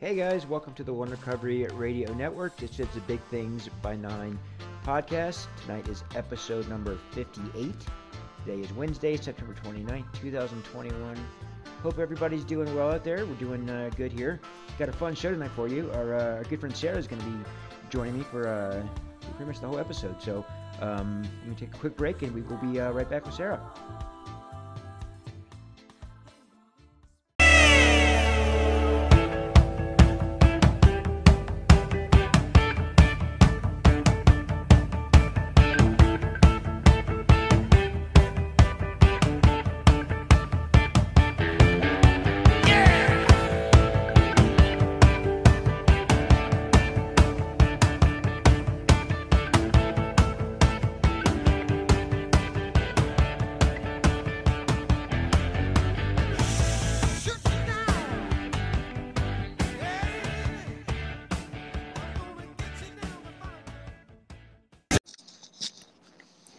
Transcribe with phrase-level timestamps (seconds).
[0.00, 2.56] Hey guys, welcome to the One Recovery Radio Network.
[2.56, 4.38] This is the Big Things by Nine
[4.82, 5.46] podcast.
[5.60, 7.74] Tonight is episode number 58.
[8.46, 11.16] Today is Wednesday, September 29th, 2021.
[11.82, 13.26] Hope everybody's doing well out there.
[13.26, 14.40] We're doing uh, good here.
[14.78, 15.90] Got a fun show tonight for you.
[15.92, 17.36] Our, uh, our good friend Sarah is going to be
[17.90, 18.82] joining me for uh,
[19.36, 20.22] pretty much the whole episode.
[20.22, 20.46] So
[20.80, 23.60] um, me take a quick break and we will be uh, right back with Sarah.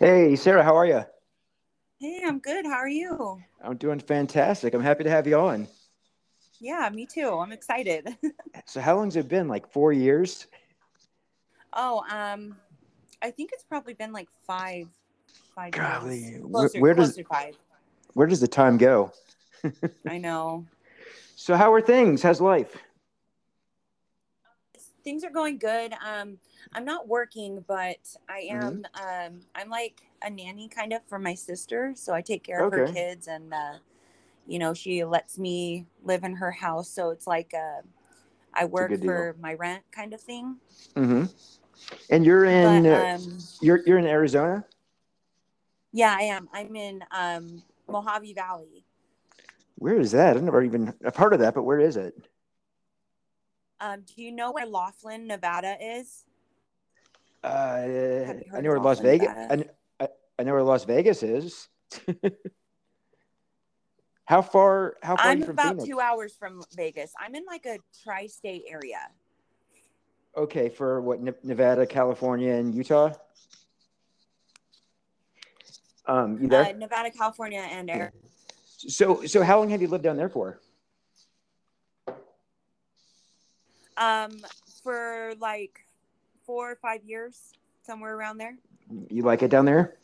[0.01, 1.05] Hey, Sarah, how are you?
[1.99, 2.65] Hey, I'm good.
[2.65, 3.39] How are you?
[3.63, 4.73] I'm doing fantastic.
[4.73, 5.67] I'm happy to have you on.
[6.59, 7.29] Yeah, me too.
[7.37, 8.07] I'm excited.
[8.65, 9.47] so, how long's it been?
[9.47, 10.47] Like four years?
[11.73, 12.55] Oh, um,
[13.21, 14.87] I think it's probably been like five,
[15.53, 16.41] five Golly, years.
[16.47, 17.55] where, Closer, where does closer five.
[18.15, 19.11] where does the time go?
[20.09, 20.65] I know.
[21.35, 22.23] So, how are things?
[22.23, 22.75] How's life?
[25.03, 25.93] Things are going good.
[26.05, 26.37] Um,
[26.73, 28.75] I'm not working, but I Mm-hmm.
[28.75, 28.85] am.
[28.95, 32.69] Um, I'm like a nanny kind of for my sister, so I take care of
[32.69, 33.73] her kids, and uh,
[34.47, 36.89] you know, she lets me live in her house.
[36.89, 37.81] So it's like uh,
[38.53, 39.05] I work deal.
[39.05, 40.57] for my rent kind of thing.
[40.95, 41.23] Mm-hmm.
[42.09, 44.65] And you're in But uh, um, you're you're in Arizona.
[45.91, 46.49] yeah, I am.
[46.53, 48.85] I'm in um, Mojave Valley.
[49.75, 50.37] Where is that?
[50.37, 52.13] I've never even I've heard of that, but where is it?
[53.81, 56.23] Um, do you know where Laughlin, Nevada is?
[57.43, 59.29] Uh, I know where Las Vegas.
[59.35, 59.65] I,
[59.99, 61.67] I, I know where Las Vegas is.
[64.25, 64.97] how far?
[65.01, 65.87] How far I'm about Phoenix?
[65.87, 67.11] two hours from Vegas.
[67.19, 68.99] I'm in like a tri-state area.
[70.37, 71.19] Okay, for what?
[71.19, 73.11] Ne- Nevada, California, and Utah.
[76.05, 76.65] Um, you there?
[76.65, 78.11] Uh, Nevada, California, and Arizona.
[78.77, 80.59] So, so how long have you lived down there for?
[83.97, 84.31] Um,
[84.83, 85.85] for like
[86.45, 87.53] four or five years,
[87.83, 88.57] somewhere around there.
[89.09, 89.95] You like it down there?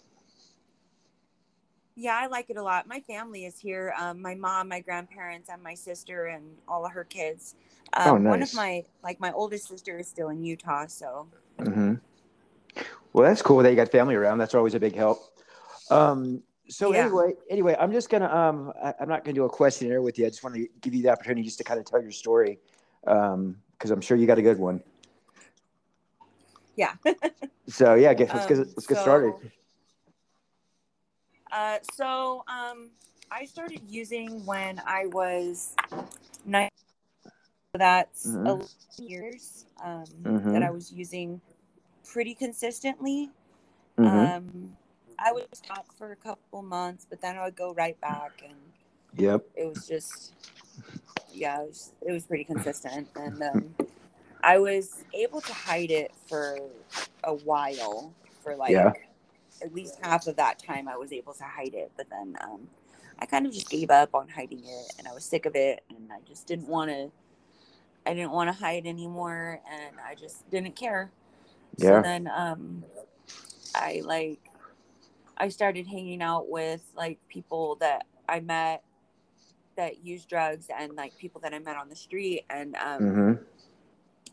[1.95, 2.87] Yeah, I like it a lot.
[2.87, 3.93] My family is here.
[3.99, 7.55] Um, my mom, my grandparents, and my sister, and all of her kids.
[7.93, 8.51] Um, Oh, One nice.
[8.51, 11.27] of my like my oldest sister is still in Utah, so
[11.59, 11.95] Mm-hmm.
[13.13, 14.37] Well, that's cool that you got family around.
[14.37, 15.19] That's always a big help.
[15.89, 17.05] Um, so Yeah.
[17.05, 20.27] anyway, anyway, I'm just gonna um, I, I'm not gonna do a questionnaire with you.
[20.27, 22.59] I just want to give you the opportunity just to kind of tell your story,
[23.07, 24.81] um, because I'm sure you got a good one.
[26.75, 26.93] yeah.
[27.69, 29.33] So yeah, get, let's get Um, let's get started.
[29.41, 29.49] so-
[31.51, 32.91] Uh, so um,
[33.29, 35.75] I started using when I was
[36.45, 36.69] nine.
[37.73, 38.47] That's Mhm.
[38.47, 38.67] 11
[38.99, 40.53] years um, Mhm.
[40.53, 41.41] that I was using
[42.05, 43.31] pretty consistently.
[43.97, 44.37] Mhm.
[44.37, 44.77] Um,
[45.19, 48.55] I would stop for a couple months, but then I would go right back, and
[49.13, 49.43] yep.
[49.55, 50.31] it was just,
[51.37, 53.07] yeah, it was, it was pretty consistent.
[53.15, 53.75] And um,
[54.43, 56.57] I was able to hide it for
[57.23, 58.93] a while, for like Yeah.
[59.63, 61.91] at least half of that time, I was able to hide it.
[61.97, 62.67] But then um,
[63.19, 65.83] I kind of just gave up on hiding it, and I was sick of it,
[65.89, 67.11] and I just didn't want to.
[68.05, 71.11] I didn't want to hide anymore, and I just didn't care.
[71.77, 71.97] Yeah.
[71.97, 72.83] So then, um,
[73.75, 74.39] I like,
[75.37, 78.81] I started hanging out with like people that I met
[79.77, 83.43] that use drugs and like people that I met on the street and um, Mm-hmm.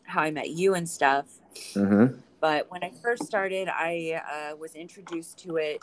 [0.03, 1.25] how I met you and stuff.
[1.73, 2.17] Mm-hmm.
[2.41, 5.81] But when I first started, I uh, was introduced to it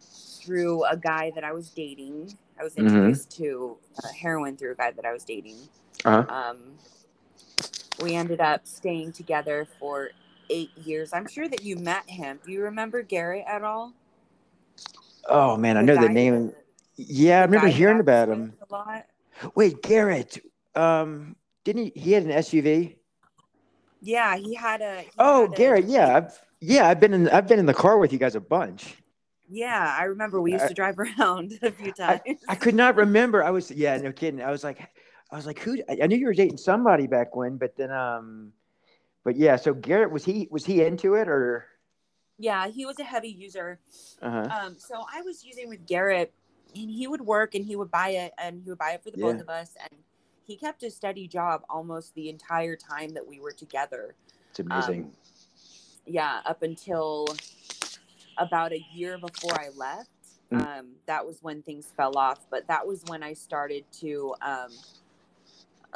[0.00, 2.36] through a guy that I was dating.
[2.60, 2.86] I was Mhm.
[2.86, 5.56] introduced to uh, heroin through a guy that I was dating.
[6.04, 6.24] Uh-huh.
[6.32, 6.58] Um,
[8.02, 10.10] we ended up staying together for
[10.50, 11.12] eight years.
[11.12, 12.38] I'm sure that you met him.
[12.44, 13.94] Do you remember Garrett at all?
[15.28, 16.52] Oh man, I know the name.
[16.96, 18.52] Yeah, I remember hearing about him.
[18.68, 19.06] A lot.
[19.54, 20.38] Wait, Garrett.
[20.74, 22.00] Um, didn't he?
[22.00, 22.96] He had an SUV.
[24.00, 25.00] Yeah, he had a.
[25.02, 25.84] he Oh, had a- Garrett.
[25.86, 28.40] Yeah, I've yeah, I've been in I've been in the car with you guys a
[28.40, 28.96] bunch.
[29.48, 32.20] Yeah, I remember we used I- to drive around a few times.
[32.48, 33.42] I could not remember.
[33.42, 34.42] I was yeah, no kidding.
[34.42, 34.80] I was like,
[35.30, 35.78] I was like, who?
[35.88, 38.52] I I knew you were dating somebody back when, but then um,
[39.24, 39.56] but yeah.
[39.56, 41.66] So Garrett was he was he into it or?
[42.38, 43.78] yeah, he was a heavy user.
[44.20, 44.48] Uh huh.
[44.66, 46.32] Um, so I was using with Garrett,
[46.74, 49.10] and he would work and he would buy it, and he would buy it for
[49.10, 50.00] the both of us, and
[50.46, 54.14] he kept a steady job almost the entire time that we were together.
[54.50, 55.04] It's amazing.
[55.04, 55.12] Um,
[56.06, 57.26] yeah, up until
[58.36, 60.10] about a year before I left.
[60.52, 60.80] Mm.
[60.80, 62.46] Um, that was when things fell off.
[62.50, 64.70] But that was when I started to, um,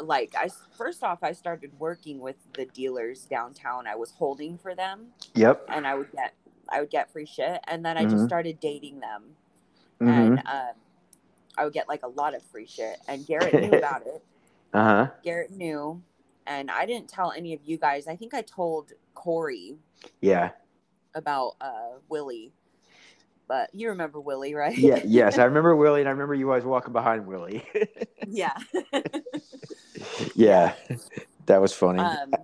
[0.01, 3.87] like, I first off, I started working with the dealers downtown.
[3.87, 5.65] I was holding for them, yep.
[5.69, 6.35] and I would get,
[6.69, 8.11] I would get free shit, and then I Mhm.
[8.11, 9.37] just started dating them,
[10.00, 10.75] hmm and um,
[11.56, 12.99] I would get like a lot of free shit.
[13.09, 14.23] And Garrett knew about it.
[14.73, 15.06] Uh huh.
[15.25, 16.03] Garrett knew,
[16.47, 18.06] and I didn't tell any of you guys.
[18.06, 19.77] I think I told Corey
[20.21, 20.50] Yeah.
[21.15, 22.53] about uh Willie.
[23.49, 24.77] But you remember Willie, right?
[24.77, 25.00] Yeah.
[25.05, 27.65] Yes, I remember Willie, and I remember you always walking behind Willie.
[28.27, 28.55] yeah.
[30.35, 30.75] yeah,
[31.47, 32.01] that was funny.
[32.01, 32.35] um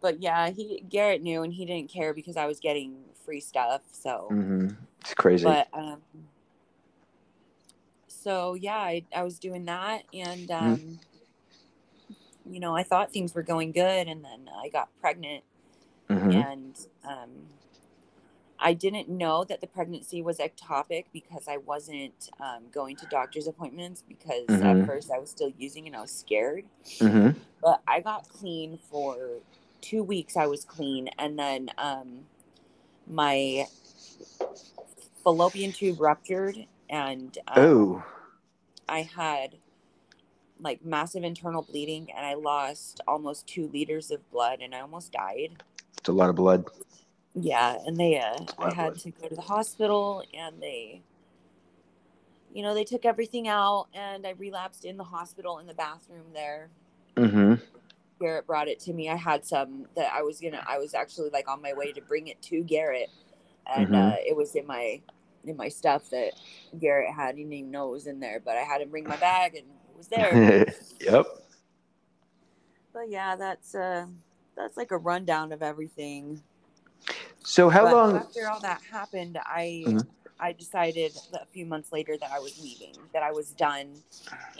[0.00, 3.82] but yeah, he Garrett knew and he didn't care because I was getting free stuff.
[3.92, 4.68] So hmm
[5.00, 5.44] It's crazy.
[5.44, 6.02] but um
[8.08, 10.74] so yeah, I, I was doing that and Mm-hmm.
[10.76, 11.00] um
[12.44, 15.44] you know, I thought things were going good and then I got pregnant
[16.08, 17.30] hmm and um,
[18.58, 23.46] I didn't know that the pregnancy was ectopic because I wasn't um, going to doctor's
[23.46, 24.62] appointments because Mhm.
[24.62, 26.64] at first I was still using and I was scared.
[27.00, 27.28] hmm
[27.62, 29.40] But I got clean for
[29.80, 30.36] two weeks.
[30.36, 32.26] I was clean, and then um,
[33.06, 33.66] my
[35.22, 38.04] fallopian tube ruptured, and um, Oh.
[38.88, 39.56] I had
[40.60, 45.12] like massive internal bleeding, and I lost almost two liters of blood, and I almost
[45.12, 45.62] died.
[45.98, 46.66] It's a lot of blood.
[47.34, 51.02] Yeah, and they uh I had to go to the hospital and they
[52.54, 56.26] you know, they took everything out and I relapsed in the hospital in the bathroom
[56.34, 56.68] there.
[57.16, 57.54] hmm
[58.22, 59.10] Garrett brought it to me.
[59.10, 62.00] I had some that I was gonna I was actually like on my way to
[62.00, 63.10] bring it to Garrett
[63.74, 64.12] and Mhm.
[64.12, 65.00] uh it was in my
[65.44, 66.32] in my stuff that
[66.78, 67.36] Garrett had.
[67.36, 69.56] He didn't even know it was in there, but I had him bring my bag
[69.56, 70.66] and it was there.
[71.00, 71.26] yep.
[72.92, 74.06] but yeah, that's uh
[74.56, 76.40] that's like a rundown of everything.
[77.44, 78.16] So how But long?
[78.16, 80.06] after all that happened i Mhm.
[80.42, 83.88] I decided a few months later that i was leaving that i was done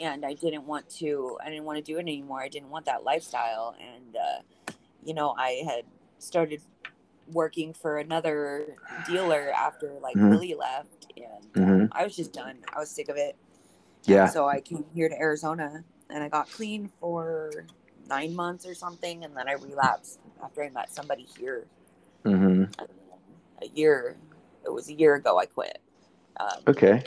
[0.01, 2.85] and i didn't want to i didn't want to do it anymore i didn't want
[2.85, 4.41] that lifestyle and uh,
[5.05, 5.83] you know i had
[6.19, 6.61] started
[7.33, 10.29] working for another dealer after like Mhm.
[10.31, 11.81] willie left and Mhm.
[11.83, 13.35] um, i was just done i was sick of it
[14.05, 14.27] Yeah.
[14.27, 17.65] so i came here to arizona and i got clean for
[18.07, 21.67] nine months or something and then i relapsed after i met somebody here
[22.25, 22.63] Mm-hmm.
[23.61, 24.17] a year
[24.65, 25.79] it was a year ago i quit
[26.39, 27.03] um, Okay.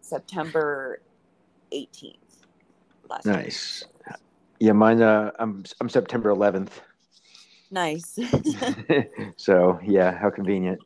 [0.00, 1.00] september
[1.72, 2.16] 18th
[3.08, 3.34] last year.
[3.34, 3.84] Nice.
[4.58, 5.00] Yeah, mine.
[5.00, 6.80] Uh, I'm I'm September 11th.
[7.70, 8.18] nice
[9.36, 10.80] so yeah, how convenient.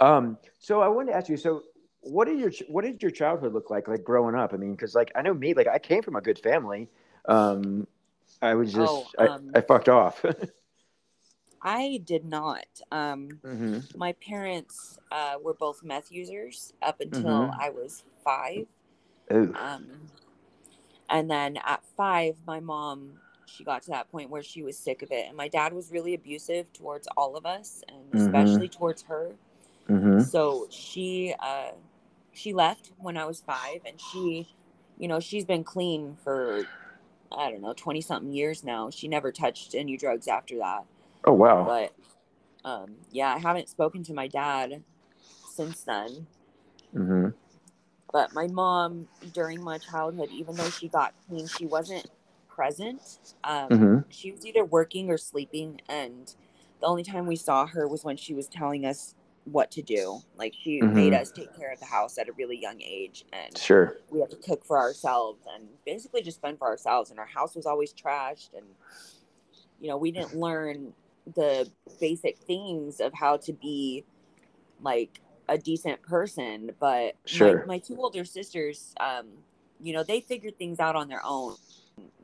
[0.00, 1.36] Um, so I wanted to ask you.
[1.36, 1.62] So
[2.00, 3.88] what did your what did your childhood look like?
[3.88, 4.52] Like growing up.
[4.52, 5.54] I mean, because like I know me.
[5.54, 6.88] Like I came from a good family.
[7.26, 7.86] Um,
[8.42, 10.24] I was just Oh, I, um, I fucked off.
[11.64, 17.58] i did not um, hmm my parents uh, were both meth users up until Mhm.
[17.60, 18.66] i was five.
[19.56, 20.10] Um,
[21.08, 25.02] and then at five my mom she got to that point where she was sick
[25.02, 28.20] of it and my dad was really abusive towards all of us and Mhm.
[28.20, 29.36] especially towards her.
[29.86, 31.72] Hmm so she uh
[32.32, 34.48] she left when i was five and she
[34.98, 36.62] you know she's been clean for
[37.32, 38.90] i don't know 20 something years now.
[38.90, 40.84] She never touched any drugs after that
[41.24, 41.64] Oh wow.
[41.64, 41.94] but
[42.64, 44.82] um yeah i haven't spoken to my dad
[45.46, 46.26] since then
[46.92, 47.28] hmm
[48.12, 52.06] but my mom during my childhood even though she got clean she wasn't
[52.48, 56.36] present um hmm she was either working or sleeping and
[56.80, 59.14] the only time we saw her was when she was telling us
[59.44, 61.20] what to do like she made Mhm.
[61.20, 63.96] us take care of the house at a really young age and Sure.
[64.10, 67.54] we had to cook for ourselves and basically just fend for ourselves and our house
[67.54, 68.64] was always trashed and
[69.80, 70.94] you know we didn't learn
[71.34, 74.04] the basic things of how to be
[74.82, 77.58] like a decent person but Sure.
[77.60, 79.26] my, my two older sisters um
[79.80, 81.54] you know they figured things out on their own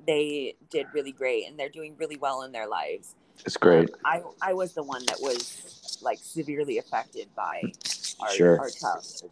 [0.07, 3.15] they did really great and they're doing really well in their lives
[3.47, 3.91] It's great.
[3.91, 7.63] um, i i was the one that was like severely affected by
[8.21, 8.59] our, Sure.
[8.59, 9.31] our childhood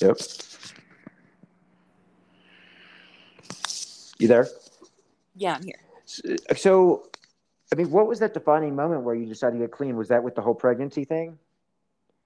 [0.00, 0.18] Yep.
[4.18, 4.48] You there?
[5.36, 5.80] yeah i'm here
[6.56, 7.07] So,
[7.72, 9.96] I mean, what was that defining moment where you decided to get clean?
[9.96, 11.38] Was that with the whole pregnancy thing?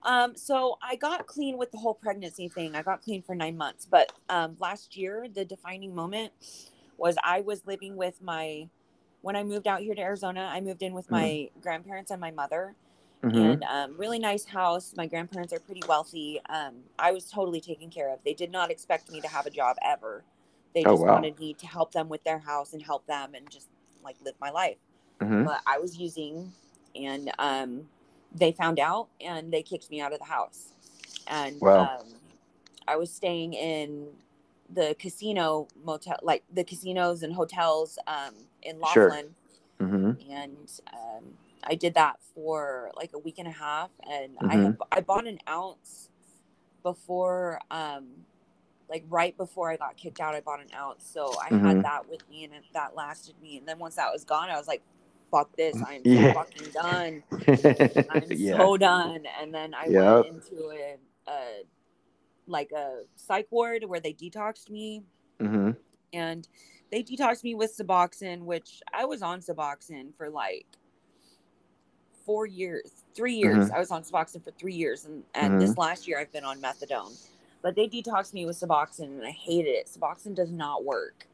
[0.03, 2.75] Um, so I got clean with the whole pregnancy thing.
[2.77, 6.33] I got clean for nine months, but um, last year the defining moment
[6.99, 8.69] was I was living with my
[9.23, 10.51] when I moved out here to Arizona.
[10.53, 12.75] I moved in with my grandparents and my mother,
[13.25, 13.55] Mm-hmm.
[13.55, 14.95] and um, really nice house.
[14.97, 16.41] My grandparents are pretty wealthy.
[16.49, 18.21] Um, I was totally taken care of.
[18.25, 20.25] They did not expect me to have a job ever.
[20.75, 21.09] They Oh, just wow.
[21.09, 23.69] wanted me to help them with their house and help them and just
[24.05, 24.79] like live my life.
[25.21, 26.53] Hmm But I was using,
[26.95, 27.83] and um,
[28.35, 30.69] they found out and they kicked me out of the house.
[31.27, 31.91] And Wow.
[32.01, 32.07] um,
[32.89, 34.09] I was staying in
[34.73, 39.09] the casino motel, like the casinos and hotels um, in Sure.
[39.09, 39.27] Laughlin
[39.81, 41.25] hmm and um,
[41.65, 44.63] I did that for like a week and a half, and I Mhm.
[44.65, 46.11] had, I bought an ounce
[46.83, 48.07] before, um,
[48.89, 50.35] like right before I got kicked out.
[50.35, 51.65] I bought an ounce, so I Mhm.
[51.67, 53.59] had that with me, and it, that lasted me.
[53.59, 54.83] And then once that was gone, I was like,
[55.33, 55.83] "Fuck this!
[55.85, 56.35] I'm so Yeah.
[56.35, 57.25] fucking done.
[58.11, 58.59] I'm yeah.
[58.59, 60.27] so done." And then I Yep.
[60.27, 60.97] went into a,
[61.29, 61.63] a
[62.47, 65.05] like a psych ward where they detoxed me
[65.41, 65.73] hmm
[66.15, 66.49] and
[66.93, 70.67] they detoxed me with Suboxone, which I was on Suboxone for like
[72.27, 73.71] four years, three years.
[73.71, 76.61] I was on Suboxone for three years, and and this last year I've been on
[76.61, 77.19] methadone.
[77.63, 79.89] But they detoxed me with Suboxone, and I hated it.
[79.89, 81.27] Suboxone does not work.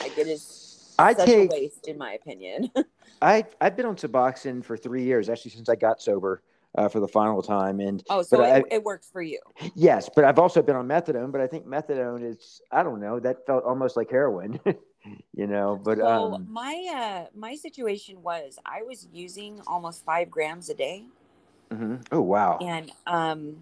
[0.00, 2.70] Like it is I such take- waste, in my opinion.
[3.22, 6.42] I I've been on Suboxone for three years, actually since I got sober
[6.76, 7.80] uh, for the final time.
[7.80, 9.40] And oh, so it, I- it works for you.
[9.74, 11.32] yes, but I've also been on methadone.
[11.32, 14.58] But I think methadone is I don't know that felt almost like heroin,
[15.34, 15.80] you know.
[15.82, 20.74] But so um, my uh my situation was I was using almost five grams a
[20.74, 21.04] day.
[21.70, 22.04] mhm.
[22.12, 23.56] oh wow, And um,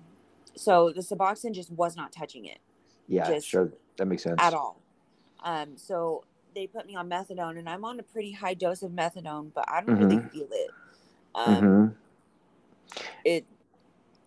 [0.57, 2.59] so the Suboxone just was not touching it
[3.09, 4.37] yeah, sure, that makes sense.
[4.41, 4.81] at all.
[5.45, 8.93] Um, so they put me on methadone, and I'm on a pretty high dose of
[8.93, 10.75] methadone, but I don't really feel it.
[11.35, 11.87] Um, hmm
[13.25, 13.47] It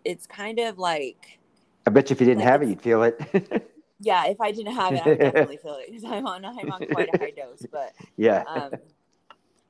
[0.06, 1.40] it's kind of like
[1.88, 3.20] I bet you if you didn't like have it, you'd feel it.
[4.00, 6.70] yeah, if I didn't have it, I would definitely feel it because I'm on I'm
[6.72, 7.66] on quite a high dose.
[7.72, 8.46] But yeah.
[8.46, 8.74] um,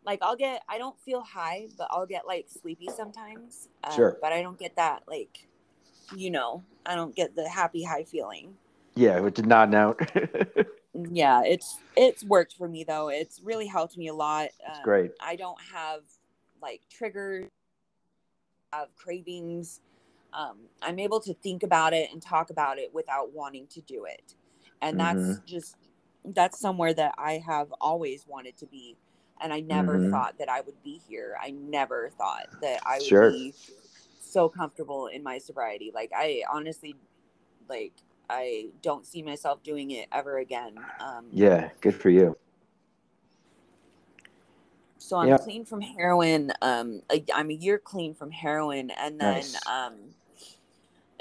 [0.05, 3.69] like I'll get I don't feel high, but I'll get like sleepy sometimes.
[3.83, 4.17] Um, Sure.
[4.21, 5.47] But I don't get that like,
[6.15, 8.55] you know, I don't get the happy high feeling.
[8.95, 9.99] yeah, which is not out.
[11.15, 15.11] yeah it's it's worked for me though it's really helped me a lot um, great.
[15.21, 16.01] i don't have
[16.61, 17.47] like triggers
[18.73, 19.79] have cravings
[20.33, 24.03] um, i'm able to think about it and talk about it without wanting to do
[24.05, 24.35] it
[24.81, 25.45] and that's Mm-hmm.
[25.47, 25.77] just
[26.35, 28.97] that's somewhere that i have always wanted to be
[29.41, 30.11] and i never Mhm.
[30.11, 33.31] thought that i would be here i never thought that i would Sure.
[33.31, 33.53] be
[34.19, 36.93] so comfortable in my sobriety like i honestly
[37.69, 37.93] like
[38.29, 42.37] i don't see myself doing it ever again um Yeah, good for you.
[44.97, 45.37] So I'm Yeah.
[45.37, 46.51] clean from heroin.
[46.61, 49.67] Um, I- I'm a year clean from heroin, and then Nice.
[49.67, 49.93] um,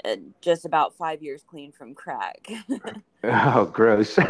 [0.03, 2.47] uh, just about five years clean from crack.
[3.23, 4.17] Oh, gross.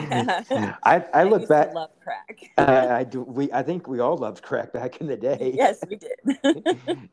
[0.00, 0.42] Yeah.
[0.84, 1.72] I I look used back.
[1.74, 2.50] Love crack.
[2.58, 3.22] uh, I do.
[3.22, 5.52] We I think we all loved crack back in the day.
[5.54, 6.18] yes, we did.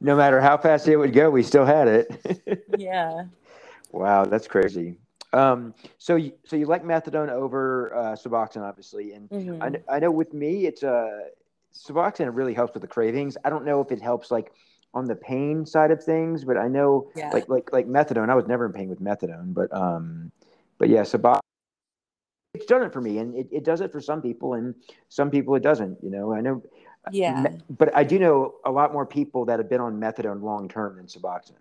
[0.02, 2.64] no matter how fast it would go, we still had it.
[2.78, 3.26] yeah.
[3.98, 4.98] Wow, that's crazy.
[5.34, 9.82] Um, so you, so you like methadone over uh, Suboxone, obviously, and Mhm.
[9.90, 11.20] I, I know with me, it's uh,
[11.74, 13.38] Suboxone really helps with the cravings.
[13.44, 14.52] I don't know if it helps like
[14.94, 17.30] on the pain side of things, but I know Yeah.
[17.34, 18.30] like like like methadone.
[18.30, 20.32] I was never in pain with methadone, but um,
[20.78, 21.40] but yeah, Suboxone.
[22.54, 24.74] It's done it for me, and it, it does it for some people, and
[25.10, 26.02] some people it doesn't.
[26.02, 26.64] You know, I know.
[27.12, 27.44] Yeah.
[27.44, 30.68] Me- but I do know a lot more people that have been on methadone long
[30.68, 31.54] term than Suboxone.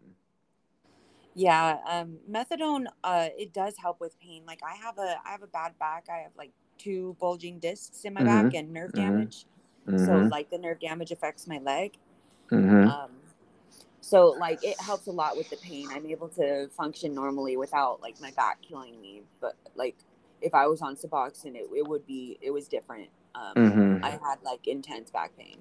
[1.36, 1.78] Yeah.
[1.88, 4.44] Um, methadone, uh, it does help with pain.
[4.46, 6.06] Like I have a, I have a bad back.
[6.12, 8.96] I have like two bulging discs in my back and nerve Mhm.
[8.96, 9.46] damage.
[9.96, 11.98] So Mhm, like the nerve damage affects my leg.
[12.50, 12.88] mhm.
[12.88, 13.10] um
[14.00, 18.00] so like it helps a lot with the pain i'm able to function normally without
[18.02, 19.96] like my back killing me but like
[20.42, 24.04] if i was on suboxone it, it would be it was different um Mhm.
[24.04, 25.58] i had like intense back pain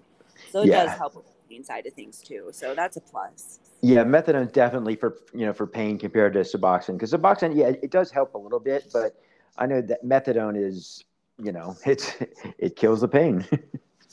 [0.52, 0.86] so it Yeah.
[0.86, 4.96] does help with pain side of things too so that's a plus Yeah, methadone definitely
[4.96, 8.38] for you know for pain compared to Suboxone because Suboxone, yeah, it does help a
[8.38, 9.16] little bit, but
[9.58, 11.04] I know that methadone is
[11.38, 12.12] you know it's
[12.58, 13.46] it kills the pain.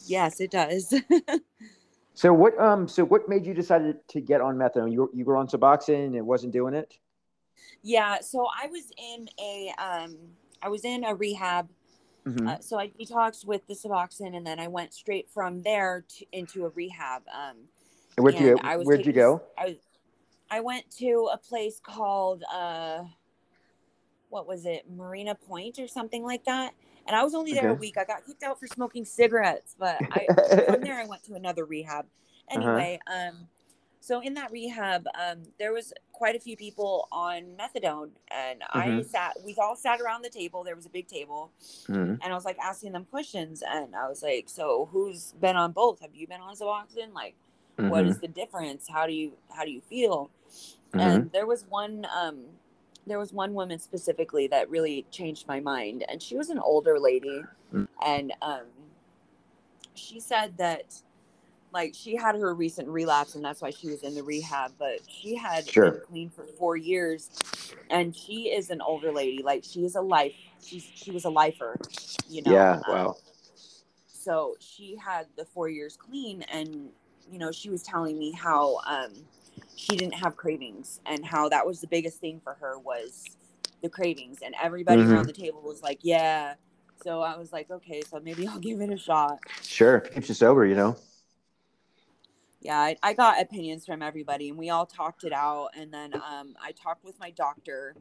[0.06, 0.92] yes it does
[2.14, 4.92] so what um so what made you decide to get on methadone?
[4.92, 6.98] You were, you were on Suboxone and it wasn't doing it.
[7.82, 10.16] yeah so i was in a um
[10.62, 11.68] i was in a rehab
[12.26, 12.48] Mhm.
[12.48, 16.26] Uh, so I detoxed with the Suboxone, and then I went straight from there to,
[16.32, 17.22] into a rehab.
[17.28, 17.68] Um,
[18.16, 18.68] And where'd you and go?
[18.68, 19.42] I was Where'd you go?
[19.58, 19.76] I was,
[20.50, 23.04] I went to a place called uh,
[24.28, 26.74] what was it, Marina Point or something like that.
[27.06, 27.98] And I was only there a week.
[27.98, 30.26] I got kicked out for smoking cigarettes, but I,
[30.66, 32.06] from there I went to another rehab.
[32.50, 32.60] Uh-huh.
[32.60, 33.48] Anyway, um,
[34.02, 38.88] so in that rehab, um, there was quite a few people on methadone, and I
[38.88, 39.06] Mhm.
[39.06, 39.36] sat.
[39.44, 40.64] We all sat around the table.
[40.64, 41.52] There was a big table,
[41.86, 42.18] Mhm.
[42.20, 45.70] and I was like asking them questions, and I was like, "So who's been on
[45.70, 46.00] both?
[46.00, 47.14] Have you been on Suboxone?
[47.14, 47.36] Like,
[47.76, 48.08] what Mhm.
[48.08, 48.88] is the difference?
[48.88, 50.30] How do you how do you feel?"
[50.94, 52.58] And there was one um,
[53.06, 56.98] there was one woman specifically that really changed my mind, and she was an older
[56.98, 57.86] lady, Mm.
[58.04, 58.66] and um,
[59.94, 61.02] she said that
[61.72, 64.98] like she had her recent relapse and that's why she was in the rehab but
[65.08, 65.90] she had Sure.
[65.92, 67.30] been clean for four years
[67.90, 71.30] and she is an older lady like she is a life she's she was a
[71.30, 71.78] lifer
[72.28, 72.72] you know yeah.
[72.74, 73.16] um, Wow.
[74.06, 76.90] so she had the four years clean and
[77.30, 79.12] you know she was telling me how um
[79.76, 83.24] she didn't have cravings and how that was the biggest thing for her was
[83.82, 85.12] the cravings and everybody Mhm.
[85.12, 86.54] around the table was like yeah
[87.02, 90.00] so i was like okay so maybe i'll give it a shot Sure.
[90.00, 90.96] Keeps you sober, you know.
[92.62, 96.14] Yeah I, I got opinions from everybody and we all talked it out and then
[96.14, 97.96] um, i talked with my doctor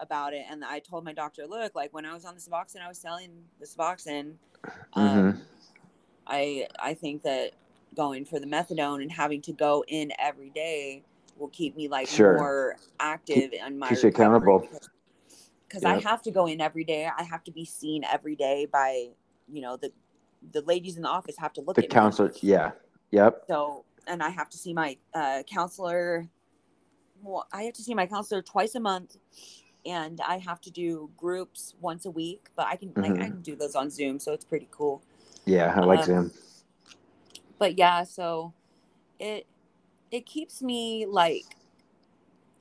[0.00, 2.82] about it and i told my doctor look like when i was on the suboxone
[2.82, 4.34] i was selling the suboxone
[4.94, 5.40] um, Mhm.
[6.28, 7.52] i i think that
[7.96, 11.04] going for the methadone and having to go in every day
[11.38, 12.36] will keep me like Sure.
[12.36, 14.68] more active and my keeps accountable.
[15.68, 16.04] because i Yep.
[16.04, 19.08] have to go in every day i have to be seen every day by
[19.52, 19.92] you know the
[20.52, 22.32] the ladies in the office have to look The at me counselor.
[22.42, 22.72] Yeah.
[23.12, 23.44] Yep.
[23.48, 26.26] so, and I have to see my uh, counselor.
[27.22, 29.16] Well, I have to see my counselor twice a month,
[29.84, 32.48] and I have to do groups once a week.
[32.56, 33.18] But I can like I Mhm.
[33.32, 35.02] can do those on Zoom, so it's pretty cool.
[35.44, 35.72] Yeah.
[35.76, 36.32] I like Um, Zoom.
[37.58, 38.52] But yeah, so
[39.18, 39.46] it
[40.10, 41.56] it keeps me like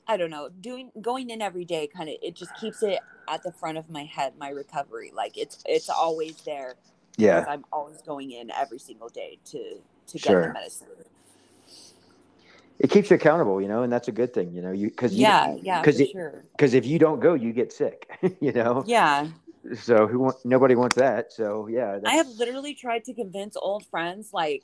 [0.08, 1.88] I don't know doing going in every day.
[1.88, 4.38] Kind of it just keeps it at the front of my head.
[4.38, 6.76] My recovery, like it's it's always there.
[7.18, 7.46] Yeah.
[7.48, 10.48] I'm always going in every single day to to get Sure.
[10.48, 10.88] the medicine.
[12.80, 14.72] It keeps you accountable, you know, and that's a good thing, you know.
[14.72, 16.46] You because Yeah, yeah, because sure.
[16.52, 18.10] because if you don't go, you get sick,
[18.42, 18.84] you know.
[18.86, 19.28] Yeah,
[19.76, 21.32] So who want, nobody wants that.
[21.32, 24.64] So yeah, I have literally tried to convince old friends, like,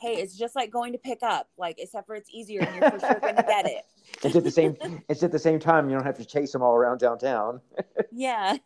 [0.00, 2.90] hey, it's just like going to pick up, like, except for it's easier and you're
[2.90, 3.82] for sure going to get it.
[4.22, 4.76] it's at the same
[5.08, 7.60] it's at the same time you don't have to chase them all around downtown.
[8.10, 8.56] Yeah.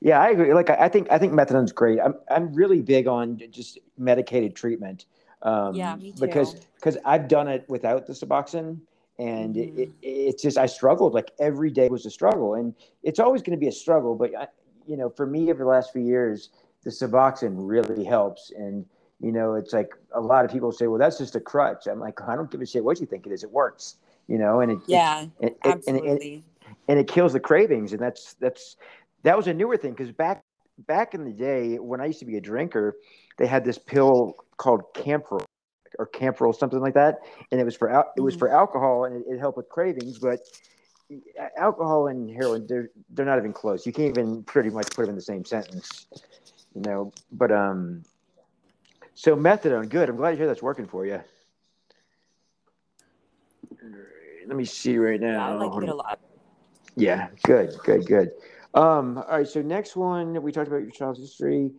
[0.00, 0.52] Yeah, I agree.
[0.52, 1.98] Like I I think I think methadone's great.
[1.98, 5.06] I'm I'm really big on just medicated treatment.
[5.42, 6.60] Um, Yeah, me Because too.
[6.76, 8.78] because I've done it without the Suboxone,
[9.18, 9.78] and it, Mhm.
[9.78, 11.14] it, it's just I struggled.
[11.14, 14.14] Like every day was a struggle, and it's always going to be a struggle.
[14.14, 14.48] But I,
[14.86, 16.50] you know, for me over the last few years,
[16.84, 18.50] the Suboxone really helps.
[18.56, 18.84] And
[19.20, 22.00] you know, it's like a lot of people say, "Well, that's just a crutch." I'm
[22.00, 23.42] like, I don't give a shit what you think it is.
[23.44, 23.96] It works.
[24.28, 26.44] You know, and it Yeah, it, it, and, it, absolutely.
[26.88, 28.76] and it kills the cravings and that's that's
[29.24, 30.42] that was a newer thing because back
[30.86, 32.96] back in the day when i used to be a drinker
[33.38, 35.44] they had this pill called Campral
[35.98, 37.18] or Campral something like that.
[37.50, 40.18] And it was for al- it was for alcohol and it, it helped with cravings
[40.18, 40.40] but
[41.58, 43.84] alcohol and heroin they're they're not even close.
[43.86, 46.06] You can't even pretty much put them in the same sentence
[46.74, 47.12] you know?
[47.30, 48.04] But um
[49.14, 50.08] so methadone good.
[50.08, 51.20] I'm glad to hear that's working for you.
[54.46, 55.48] Let me see right now.
[55.48, 56.20] Yeah, I like it a lot.
[56.96, 58.30] Yeah, good, good, good.
[58.74, 61.70] Um, all right, so next one, we talked about your child's history.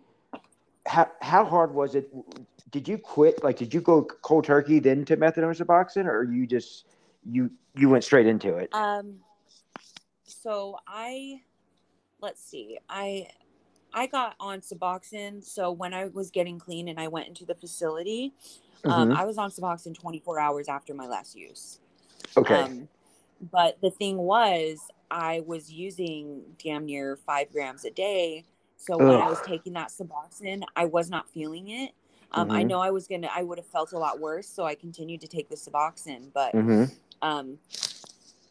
[0.86, 2.10] How how hard was it?
[2.72, 3.44] Did you quit?
[3.44, 6.86] Like, did you go cold turkey then to methadone Suboxone, or you just
[7.26, 8.74] you you went straight into it?
[8.74, 9.20] Um,
[10.26, 11.42] so I,
[12.22, 13.28] let's see, I,
[13.94, 15.44] I got on Suboxone.
[15.44, 18.34] So when I was getting clean and I went into the facility,
[18.86, 19.16] um, Mhm.
[19.16, 21.80] I was on Suboxone 24 hours after my last use.
[22.36, 22.88] Okay, Um,
[23.52, 28.46] but the thing was, I was using damn near five grams a day.
[28.84, 31.94] So when I was taking that Suboxone, I was not feeling it.
[32.34, 32.68] Um, I Mhm.
[32.68, 35.28] know I was gonna, I would have felt a lot worse, so I continued to
[35.28, 36.34] take the Suboxone.
[36.34, 36.84] But hmm
[37.22, 37.58] um,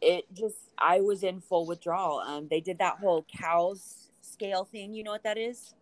[0.00, 2.20] it just, I was in full withdrawal.
[2.20, 4.94] Um, they did that whole COWS scale thing.
[4.94, 5.74] You know what that is?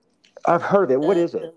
[0.47, 1.01] I've heard of it.
[1.01, 1.55] What The- is it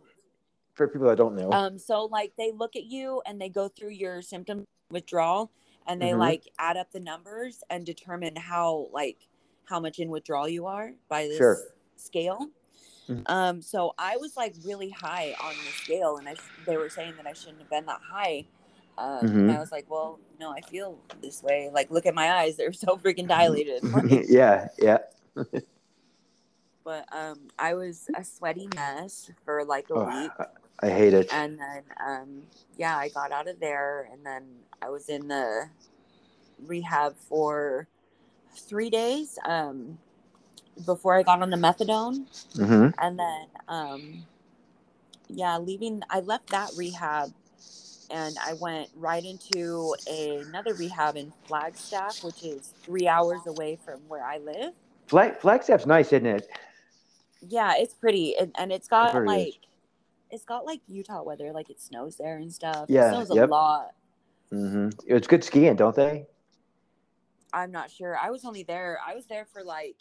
[0.76, 1.52] for people that don't know?
[1.52, 5.50] Um, so like they look at you and they go through your symptom withdrawal
[5.88, 6.20] and they Mhm.
[6.20, 9.28] like add up the numbers and determine how like
[9.66, 11.74] how much in withdrawal you are by this Sure.
[11.96, 12.52] scale.
[13.10, 13.30] Mhm.
[13.30, 16.36] Um, so I was like really high on the scale and I
[16.66, 18.46] they were saying that I shouldn't have been that high.
[18.98, 19.56] Um, and Mhm.
[19.56, 21.70] I was like, well, no, I feel this way.
[21.74, 23.84] Like, look at my eyes; they're so freaking dilated.
[23.92, 25.00] Like, yeah, yeah.
[26.84, 30.32] but um, I was a sweaty mess for like a Oh, week.
[30.82, 31.32] I hate it.
[31.32, 32.44] and then um
[32.78, 34.44] yeah i got out of there and then
[34.82, 35.70] i was in the
[36.68, 37.88] rehab for
[38.56, 39.98] three days um
[40.86, 44.26] before i got on the methadone hmm and then um
[45.30, 47.34] yeah leaving i left that rehab
[48.10, 54.00] and i went right into another rehab in flagstaff which is three hours away from
[54.08, 54.74] where i live
[55.08, 56.48] Flag Flagstaff's nice, isn't it?
[57.48, 59.26] yeah it's pretty and, and it's got it is.
[59.28, 59.56] like
[60.32, 63.36] it's got like utah weather like it snows there and stuff Yeah, it snows a
[63.36, 63.50] yep.
[63.50, 63.92] lot
[64.52, 66.26] hmm It's good skiing, don't they?
[67.54, 68.18] I'm not sure.
[68.18, 69.00] I was only there.
[69.06, 69.98] I was there for like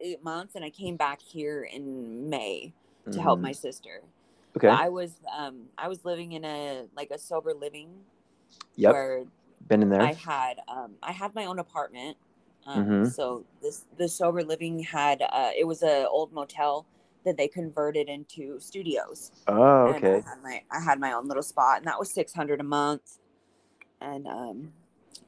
[0.00, 2.72] eight months, and I came back here in May
[3.12, 4.02] to help my sister.
[4.56, 4.68] Okay.
[4.68, 7.90] I was um I was living in a like a sober living
[8.76, 8.92] Yep.
[8.92, 9.24] where
[9.68, 10.02] Been in there.
[10.02, 12.16] I had um I had my own apartment.
[12.66, 13.06] Um, Mhm.
[13.12, 16.86] So this the sober living had uh it was a old motel
[17.24, 19.30] that they converted into studios.
[19.46, 20.22] oh, okay.
[20.24, 22.64] I had my I had my own little spot, and that was six hundred a
[22.64, 23.18] month.
[24.00, 24.72] And um,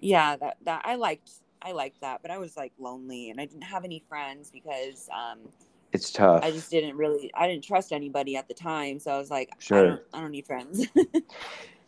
[0.01, 1.31] yeah, that that I liked
[1.65, 5.09] I liked that, but I was like lonely, and I didn't have any friends because
[5.13, 5.39] um,
[5.93, 6.43] It's tough.
[6.43, 8.99] I just didn't really I didn't trust anybody at the time.
[8.99, 9.87] So I was like, I Sure.
[9.89, 10.87] don't I don't need friends.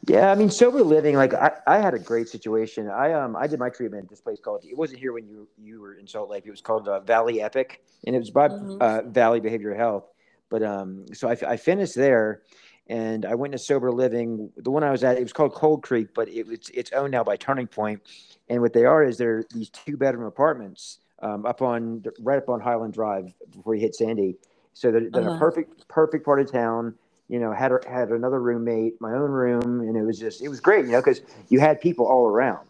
[0.06, 1.16] Yeah, I mean, sober living.
[1.16, 2.90] Like, I, I had a great situation.
[2.90, 4.62] I um, I did my treatment at this place called.
[4.62, 6.44] It wasn't here when you you were in Salt Lake.
[6.46, 8.76] It was called uh, Valley Epic, and it was by Mhm.
[8.82, 10.04] uh, Valley Behavioral Health.
[10.50, 12.42] But um, so I, I finished there,
[12.88, 14.50] and I went to sober living.
[14.56, 17.12] The one I was at, it was called Cold Creek, but it was it's owned
[17.12, 18.02] now by Turning Point.
[18.48, 22.48] And what they are is they're these two bedroom apartments um, up on right up
[22.48, 24.36] on Highland Drive before you hit Sandy.
[24.74, 25.38] So they're, they're a Uh-huh.
[25.38, 26.94] perfect perfect part of town
[27.28, 30.60] you know, had had another roommate, my own room, and it was just it was
[30.60, 32.68] great, you know, because you had people all around,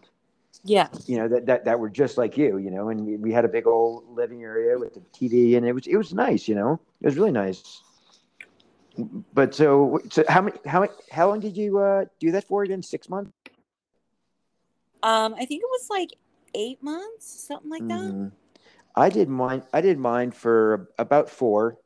[0.65, 3.33] yeah, you know, that, that that were just like you, you know, and we, we
[3.33, 6.47] had a big old living area with the TV, and it was it was nice,
[6.49, 7.83] you know, it was really nice.
[9.33, 12.63] But so so how many how how long did you uh, do that for?
[12.63, 13.33] Again, six months.
[15.03, 16.11] um, I think it was like
[16.55, 18.15] eight months, something like that.
[18.15, 18.33] Mhm.
[18.97, 19.63] I did mine.
[19.73, 21.77] I did mine for about four,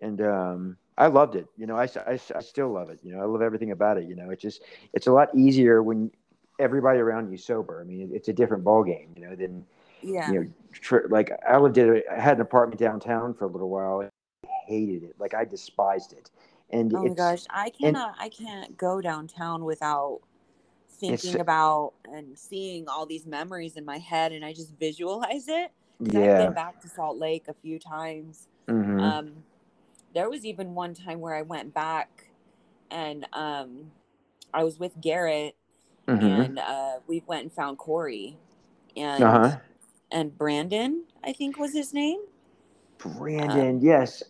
[0.00, 1.46] and um, I loved it.
[1.56, 3.00] You know, I, I, I still love it.
[3.02, 4.04] You know, I love everything about it.
[4.08, 6.10] You know, it's just it's a lot easier when
[6.58, 7.80] everybody around you sober.
[7.80, 9.12] I mean, it's a different ball game.
[9.16, 9.64] You know, than
[10.02, 11.96] Yeah, you know, tr- like I lived in.
[11.96, 14.08] A, I had an apartment downtown for a little while.
[14.70, 15.44] And hated it.
[15.48, 16.30] Like I despised it.
[16.70, 20.20] And oh my gosh, I cannot I can't go downtown without
[20.88, 25.72] thinking about and seeing all these memories in my head, and I just visualize it.
[26.04, 28.48] 'Cause I've been back to Salt Lake a few times.
[28.68, 29.44] hmm Um,
[30.14, 32.32] there was even one time where I went back
[32.90, 33.92] and um,
[34.54, 35.56] I was with Garrett
[36.08, 38.38] hmm and uh, we went and found Corey
[38.96, 39.60] and Uh huh.
[40.10, 42.20] and Brandon, I think was his name.
[43.00, 44.22] Brandon, yes.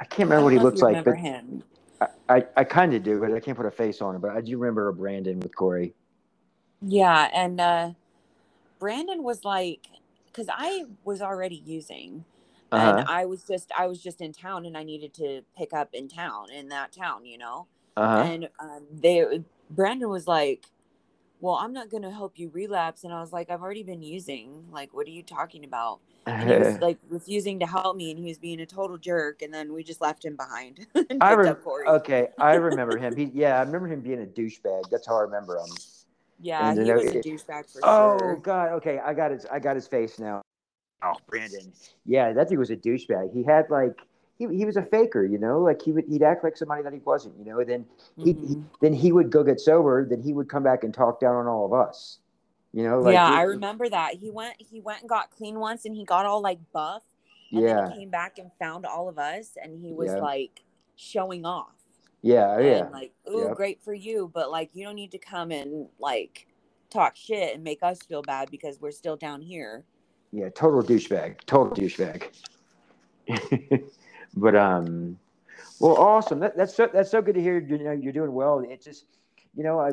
[0.00, 1.64] I can't I remember what he looks like, but him.
[2.00, 4.20] I, I, I kind of do, but I can't put a face on it.
[4.20, 5.94] But I do remember a Brandon with Corey.
[6.82, 7.90] Yeah, and uh,
[8.80, 9.88] Brandon was like,
[10.26, 12.24] because I was already using,
[12.72, 12.98] Uh-huh.
[12.98, 15.90] and I was just I was just in town, and I needed to pick up
[15.94, 17.68] in town in that town, you know.
[17.96, 18.32] Uh-huh.
[18.32, 20.66] And um, they Brandon was like,
[21.40, 24.02] "Well, I'm not going to help you relapse," and I was like, "I've already been
[24.02, 24.64] using.
[24.70, 28.18] Like, what are you talking about?" And he was like refusing to help me, and
[28.18, 29.42] he was being a total jerk.
[29.42, 30.86] And then we just left him behind
[31.20, 33.14] I rem- okay, I remember him.
[33.16, 34.90] He, yeah, I remember him being a douchebag.
[34.90, 35.70] That's how I remember him.
[36.40, 38.36] yeah, he was it- a douchebag for Oh sure.
[38.36, 38.72] God.
[38.74, 39.46] Okay, I got his.
[39.46, 40.42] I got his face now.
[41.02, 41.72] Oh, Brandon.
[42.04, 43.32] Yeah, that dude was a douchebag.
[43.32, 44.00] He had like
[44.38, 45.60] he, he was a faker, you know.
[45.60, 47.62] Like he would he'd act like somebody that he wasn't, you know.
[47.64, 47.84] Then
[48.16, 48.64] he, he Mhm.
[48.80, 50.06] then he would go get sober.
[50.08, 52.18] Then he would come back and talk down on all of us.
[52.72, 53.00] You know.
[53.00, 54.14] Like yeah, he- I remember that.
[54.14, 57.02] He went he went and got clean once and he got all like buff.
[57.50, 57.74] And Yeah.
[57.82, 60.20] then he came back and found all of us and he was Yeah.
[60.20, 60.62] like
[60.96, 61.74] showing off.
[62.22, 62.54] Yeah.
[62.56, 62.88] Oh, Yeah.
[62.92, 63.56] Like, ooh, Yep.
[63.56, 64.30] great for you.
[64.32, 66.46] But like you don't need to come and like
[66.90, 69.84] talk shit and make us feel bad because we're still down here.
[70.30, 71.40] Yeah, total douchebag.
[71.46, 72.22] Total douchebag.
[74.40, 75.18] but um,
[75.80, 76.40] well, awesome.
[76.40, 77.58] That, that's so that's so good to hear.
[77.58, 78.64] You know, you're doing well.
[78.66, 79.06] It's just,
[79.54, 79.92] you know, I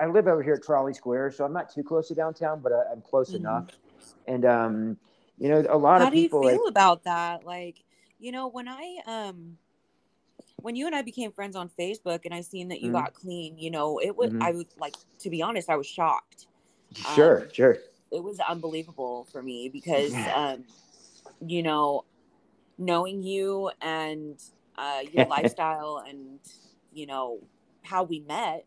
[0.00, 2.72] I- live over here at Trolley Square, so I'm not too close to downtown, but
[2.72, 3.34] I, I'm close Mhm.
[3.34, 3.66] enough.
[4.26, 4.96] And um,
[5.38, 6.38] you know, a lot How of people.
[6.42, 7.44] How do you feel like, about that?
[7.44, 7.84] Like,
[8.18, 9.58] you know, when I um
[10.60, 12.92] when you and I became friends on Facebook and I seen that you Mhm.
[12.92, 14.40] got clean, you know, it was Mhm.
[14.40, 16.46] I was like to be honest, I was shocked.
[16.94, 17.78] sure, um, sure,
[18.10, 20.64] it was unbelievable for me because um
[21.40, 22.04] you know
[22.80, 24.42] knowing you and
[24.76, 26.40] uh your lifestyle and
[26.92, 27.38] you know
[27.82, 28.64] how we met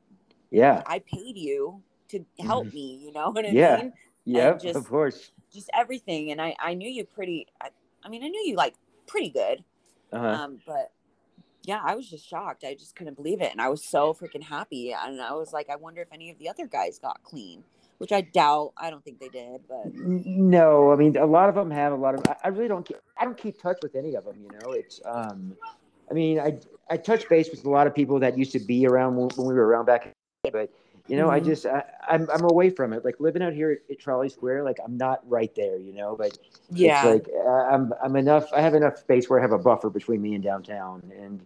[0.52, 3.78] yeah, i paid you to help me you know what i Yeah.
[3.78, 3.94] mean
[4.26, 5.32] yep, just- of course.
[5.52, 7.70] just everything and i i knew you pretty i,
[8.04, 8.76] I mean i knew you like
[9.08, 9.64] pretty good
[10.12, 10.26] Uh-huh.
[10.28, 10.92] um but
[11.64, 14.44] yeah i was just shocked i just couldn't believe it and i was so freaking
[14.44, 17.64] happy and i was like i wonder if any of the other guys got clean
[17.98, 21.56] which i doubt i don't think they did but No, I mean a lot of
[21.56, 22.22] them have a lot of.
[22.28, 22.86] I- I really don't.
[22.86, 24.36] Keep, I don't keep touch with any of them.
[24.42, 25.02] You know, it's.
[25.06, 25.56] um
[26.10, 28.86] I mean, I I touch base with a lot of people that used to be
[28.86, 30.12] around when, when we were around back,
[30.52, 30.70] but
[31.08, 31.46] you know, I Mhm.
[31.46, 33.04] just I, I'm I'm away from it.
[33.06, 35.78] Like living out here at, at Trolley Square, like I'm not right there.
[35.78, 36.38] You know, but
[36.72, 38.52] yeah it's like I'm I'm enough.
[38.54, 41.46] I have enough space where I have a buffer between me and downtown, and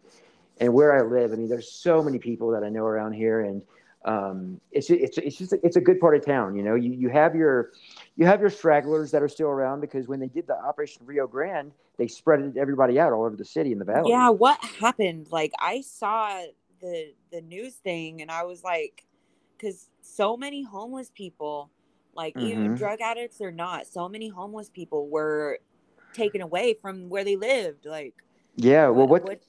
[0.60, 1.34] and where I live.
[1.34, 3.62] I mean, there's so many people that I know around here, and
[4.08, 6.56] um, it's it's it's just it's a good part of town.
[6.56, 7.72] You know, you you have your
[8.16, 11.28] you have your stragglers that are still around because when they did the Operation Rio
[11.28, 14.12] Grande, they spread everybody out all over the city and the valley.
[14.12, 15.28] Yeah, what happened?
[15.30, 16.42] Like I saw
[16.80, 19.06] the the news thing and I was like,
[19.58, 21.70] because so many homeless people,
[22.16, 22.48] like mm-hmm.
[22.48, 25.60] even drug addicts or not, so many homeless people were
[26.14, 27.86] taken away from where they lived.
[27.86, 28.14] Like,
[28.56, 29.42] yeah, well, what what,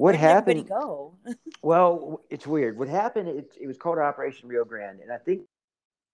[0.00, 0.66] what happened?
[0.66, 1.14] Go.
[1.62, 2.78] well, it's weird.
[2.78, 3.28] What happened?
[3.28, 5.42] It, it was called Operation Rio Grande, and I think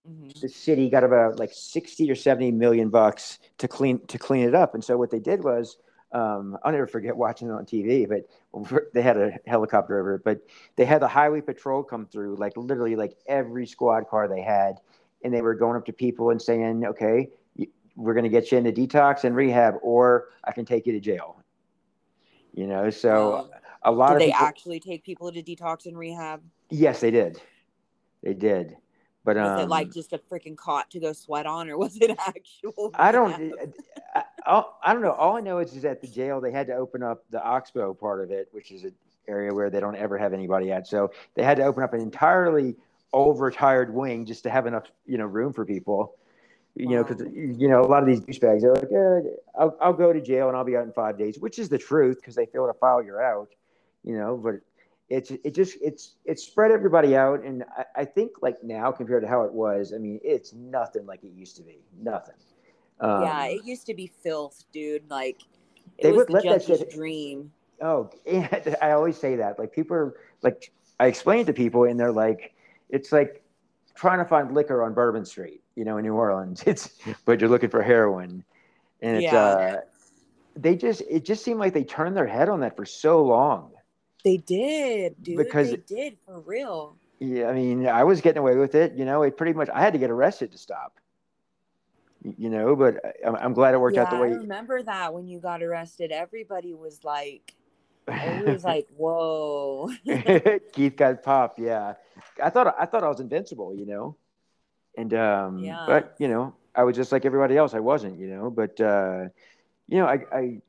[0.09, 0.31] mm-hmm.
[0.41, 4.57] the city got about like sixty or seventy million bucks to clean to clean it
[4.57, 4.75] up.
[4.75, 5.77] And so what they did was
[6.11, 8.29] um, I'll never forget watching it on TV, but
[8.93, 10.25] they had a helicopter over it.
[10.25, 10.41] But
[10.75, 14.81] they had the highway patrol come through, like literally, like every squad car they had,
[15.23, 17.31] and they were going up to people and saying, "Okay,
[17.95, 21.01] we're going to get you into detox and rehab, or I can take you to
[21.01, 21.41] jail."
[22.53, 23.51] You know, so
[23.87, 26.43] a lot did of they people, actually take people to detox and rehab?
[26.71, 27.41] Yes, they did.
[28.23, 28.77] They did.
[29.25, 31.97] But was um, it like just a freaking cot to go sweat on, or was
[31.97, 32.91] it actual?
[32.95, 33.55] I don't.
[34.15, 35.13] I, I, I, don't know.
[35.13, 37.95] All I know is, is at the jail they had to open up the Oxbow
[37.95, 38.95] part of it, which is an
[39.29, 40.87] area where they don't ever have anybody at.
[40.87, 42.77] So they had to open up an entirely
[43.13, 46.17] overtired wing just to have enough, you know, room for people.
[46.77, 46.95] You wow.
[46.97, 50.13] know, because you know a lot of these douchebags are like, eh, I'll, I'll go
[50.13, 52.47] to jail and I'll be out in five days, which is the truth because they
[52.47, 53.49] feel to file you're out.
[54.07, 54.61] You know, but
[55.09, 57.45] it's it just it's it's spread everybody out.
[57.45, 61.07] And I, I, think like now compared to how it was i mean it's nothing
[61.07, 61.79] like it used to be.
[62.01, 62.35] Nothing.
[63.01, 65.09] Um, yeah it used to be filth dude.
[65.09, 65.43] Like
[65.99, 67.53] it they was would the let that shit, dream.
[67.81, 69.59] Oh yeah, i always say that.
[69.59, 72.55] Like people are like i explain to people and they're like
[72.89, 73.43] it's like
[73.95, 76.63] trying to find liquor on bourbon street you know in new orleans.
[76.67, 76.91] It's
[77.25, 78.43] but you're looking for heroin.
[79.03, 79.37] And it's yeah.
[79.37, 79.81] uh
[80.57, 83.71] they just it just seemed like they turned their head on that for so long
[84.27, 85.39] they did, dude.
[85.39, 86.97] Because they did for real.
[87.21, 88.95] Yeah, I mean, I was getting away with it.
[88.95, 89.69] You know, it pretty much.
[89.73, 90.99] I had to get arrested to stop.
[92.37, 94.31] You know, but I'm, I'm glad it worked yeah, out the way.
[94.31, 97.55] I remember that when you got arrested, everybody was like,
[98.09, 99.91] it was like, whoa.
[100.73, 101.61] Keith got popped.
[101.61, 101.95] Yeah,
[102.43, 103.77] I thought I thought I was invincible.
[103.77, 104.17] You know,
[104.99, 105.85] and um, yeah.
[105.87, 107.75] but you know, I was just like everybody else.
[107.75, 108.19] I wasn't.
[108.19, 109.29] You know, but uh,
[109.87, 110.63] you know, I, I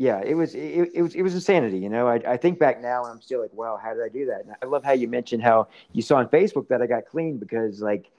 [0.00, 1.76] yeah, it was it, it was it was insanity.
[1.76, 4.08] You know, I, I think back now and I'm still like, wow, how did I
[4.08, 4.46] do that?
[4.46, 7.36] And I love how you mentioned how you saw on Facebook that I got clean
[7.36, 8.10] because like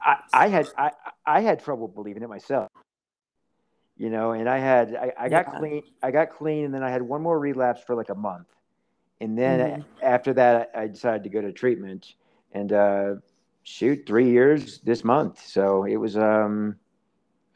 [0.00, 0.92] I, I had I,
[1.26, 2.70] I had trouble believing it myself.
[3.96, 5.58] You know, and I had I, I got yeah.
[5.58, 8.46] clean I got clean and then I had one more relapse for like a month.
[9.20, 9.82] And then mm-hmm.
[10.04, 12.14] after that I decided to go to treatment
[12.52, 13.14] and uh
[13.64, 15.44] shoot three years this month.
[15.44, 16.76] So it was um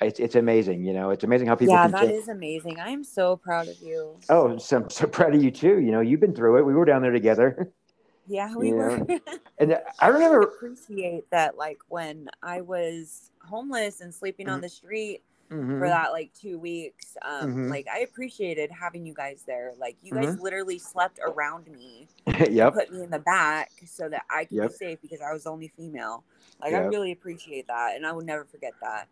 [0.00, 0.84] it's it's amazing.
[0.84, 1.74] You know, it's amazing how people.
[1.74, 2.12] Yeah, that change.
[2.12, 2.80] is amazing.
[2.80, 4.16] I am so proud of you.
[4.28, 5.80] Oh, so I'm so proud of you too.
[5.80, 6.62] You know, you've been through it.
[6.62, 7.72] We were down there together.
[8.26, 9.06] Yeah, we you were.
[9.58, 11.56] and I remember I appreciate that.
[11.56, 14.54] Like when I was homeless and sleeping mm-hmm.
[14.54, 15.78] on the street, mm-hmm.
[15.78, 17.16] for that like two weeks.
[17.22, 17.68] Um, mm-hmm.
[17.68, 19.72] Like I appreciated having you guys there.
[19.78, 20.42] Like you guys mm-hmm.
[20.42, 22.08] literally slept around me.
[22.50, 22.74] yep.
[22.74, 24.70] Put me in the back so that I could yep.
[24.70, 26.24] be safe because I was only female.
[26.60, 26.82] Like yep.
[26.82, 29.08] I really appreciate that, and I will never forget that.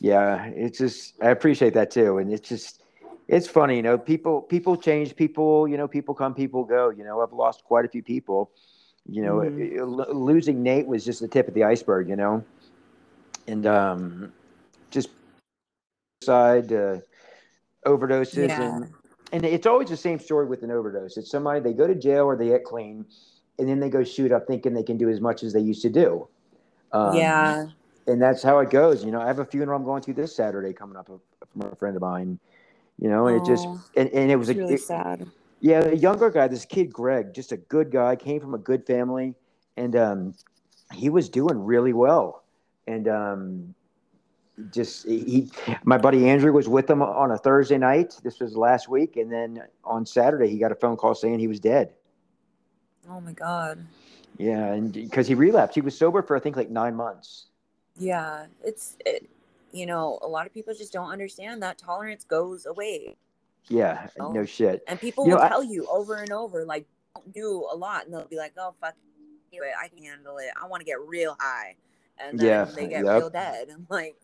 [0.00, 2.82] Yeah, it's just I appreciate that too, and it's just
[3.28, 3.98] it's funny, you know.
[3.98, 5.14] People people change.
[5.14, 5.88] People you know.
[5.88, 6.34] People come.
[6.34, 6.90] People go.
[6.90, 7.20] You know.
[7.20, 8.50] I've lost quite a few people.
[9.08, 10.16] You know, mm-hmm.
[10.16, 12.08] losing Nate was just the tip of the iceberg.
[12.08, 12.44] You know,
[13.46, 14.32] and um,
[14.90, 15.10] just
[16.22, 16.98] side uh,
[17.84, 18.76] overdoses yeah.
[18.76, 18.92] and
[19.32, 21.16] and it's always the same story with an overdose.
[21.16, 23.04] It's somebody they go to jail or they get clean,
[23.58, 25.82] and then they go shoot up thinking they can do as much as they used
[25.82, 26.28] to do.
[26.92, 27.66] Um, yeah,
[28.06, 29.04] and that's how it goes.
[29.04, 31.20] You know, I have a funeral I'm going to this Saturday coming up from
[31.60, 32.38] a friend of mine.
[32.98, 35.26] You know, and oh, it just and, and it was a, really it, sad.
[35.60, 38.86] Yeah, a younger guy, this kid Greg, just a good guy, came from a good
[38.86, 39.34] family,
[39.76, 40.34] and um,
[40.94, 42.44] he was doing really well.
[42.86, 43.74] And um,
[44.70, 45.50] just he
[45.84, 48.18] my buddy andrew was with him on a thursday night.
[48.22, 49.16] This was last week.
[49.16, 51.92] And then on saturday he got a phone call saying he was dead.
[53.08, 53.84] Oh my god.
[54.38, 54.72] Yeah.
[54.72, 55.74] And because he relapsed.
[55.74, 57.46] He was sober for i think like nine months.
[57.98, 58.46] Yeah.
[58.64, 59.28] It's it,
[59.72, 63.16] you know a lot of people just don't understand that tolerance goes away.
[63.68, 64.08] Yeah.
[64.16, 64.32] You know?
[64.32, 64.82] no shit.
[64.88, 67.76] And people you will know, tell I, you over and over like don't do a
[67.76, 68.06] lot.
[68.06, 68.94] And they'll be like oh fuck
[69.52, 70.48] it i can handle it.
[70.60, 71.76] I want to get real high
[72.18, 73.18] and then yeah, they get yep.
[73.18, 73.68] real dead.
[73.72, 74.16] I'm like,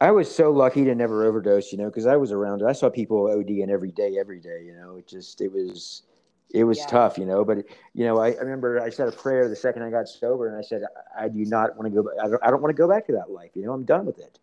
[0.00, 2.62] I was so lucky to never overdose, you know, because I was around.
[2.66, 4.62] I saw people ODing every day, every day.
[4.64, 6.02] You know, it just it was
[6.50, 6.86] it was yeah.
[6.86, 7.44] tough, you know.
[7.44, 7.58] But
[7.94, 10.56] you know, I, I, remember I said a prayer the second I got sober, and
[10.56, 10.82] I said,
[11.16, 12.10] I, I do not want to go.
[12.22, 13.50] I don't, I don't want to go back to that life.
[13.54, 14.38] You know, I'm done with it.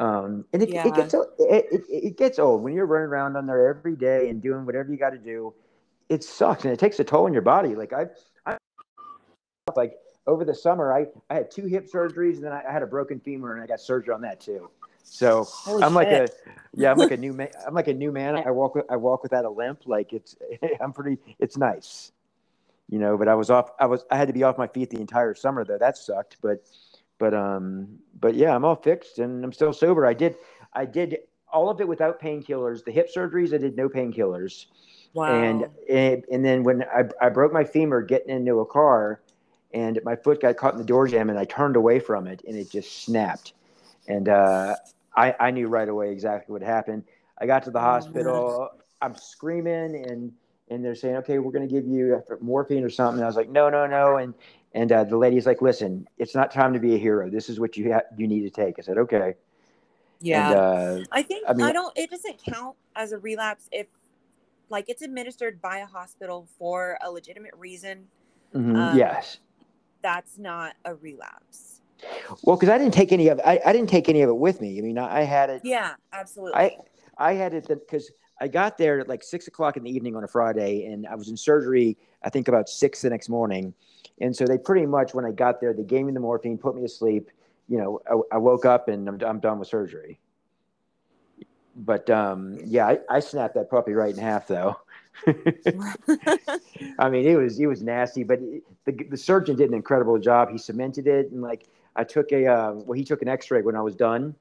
[0.00, 0.86] Um, and it, yeah.
[0.86, 4.28] it gets it, it, it gets old when you're running around on there every day
[4.28, 5.54] and doing whatever you got to do.
[6.08, 7.74] It sucks, and it takes a toll on your body.
[7.74, 8.10] Like I've
[9.76, 9.94] like
[10.26, 12.86] over the summer, I, I had two hip surgeries and then I, I had a
[12.86, 14.70] broken femur and I got surgery on that too.
[15.02, 16.28] So Holy I'm like a
[16.72, 17.50] yeah, I'm like a new man.
[17.66, 18.36] I'm like a new man.
[18.36, 19.82] I walk with I walk without a limp.
[19.86, 20.34] Like it's
[20.80, 21.18] I'm pretty.
[21.38, 22.12] It's nice,
[22.88, 23.18] you know.
[23.18, 23.70] But I was off.
[23.78, 25.78] I was I had to be off my feet the entire summer though.
[25.78, 26.38] That sucked.
[26.40, 26.64] But
[27.18, 30.06] but um but yeah, I'm all fixed and I'm still sober.
[30.06, 30.36] I did
[30.72, 31.18] I did
[31.52, 32.82] all of it without painkillers.
[32.82, 34.66] The hip surgeries I did no painkillers.
[35.12, 35.34] Wow.
[35.34, 39.20] And, and and then when I, I broke my femur getting into a car
[39.74, 42.42] and my foot got caught in the door jamb and I turned away from it
[42.48, 43.54] and it just snapped.
[44.08, 44.76] And uh,
[45.16, 47.04] I, I knew right away exactly what happened.
[47.40, 48.70] I got to the Oh, hospital.
[49.02, 50.32] I'm screaming and
[50.70, 53.18] and they're saying, okay, we're going to give you morphine or something.
[53.18, 54.16] And I was like, no, no, no.
[54.18, 54.34] And
[54.74, 57.30] and uh, the lady's like, listen, it's not time to be a hero.
[57.30, 58.78] This is what you ha- you need to take.
[58.78, 59.34] I said, okay.
[60.20, 60.50] yeah.
[60.50, 61.96] And, uh, I think I I, don't.
[61.96, 63.86] It doesn't count as a relapse if,
[64.68, 68.08] like, it's administered by a hospital for a legitimate reason.
[68.54, 69.38] mhm, Um, yes.
[70.04, 71.80] That's not a relapse.
[72.42, 74.60] Well, because I didn't take any of I, I didn't take any of it with
[74.60, 74.78] me.
[74.78, 75.62] I mean, I, I had it.
[75.64, 76.60] Yeah, absolutely.
[76.60, 76.76] I
[77.16, 80.22] I had it because I got there at like six o'clock in the evening on
[80.22, 81.96] a Friday, and I was in surgery.
[82.22, 83.72] I think about six the next morning,
[84.20, 86.76] and so they pretty much when I got there, they gave me the morphine, put
[86.76, 87.30] me to sleep.
[87.66, 90.20] You know, I, I woke up and I'm I'm done with surgery.
[91.74, 94.76] But um, yeah, I, I snapped that puppy right in half though.
[96.98, 100.18] I mean, it was it was nasty, but it, the the surgeon did an incredible
[100.18, 100.50] job.
[100.50, 103.76] He cemented it, and like I took a uh, well, he took an X-ray when
[103.76, 104.34] I was done,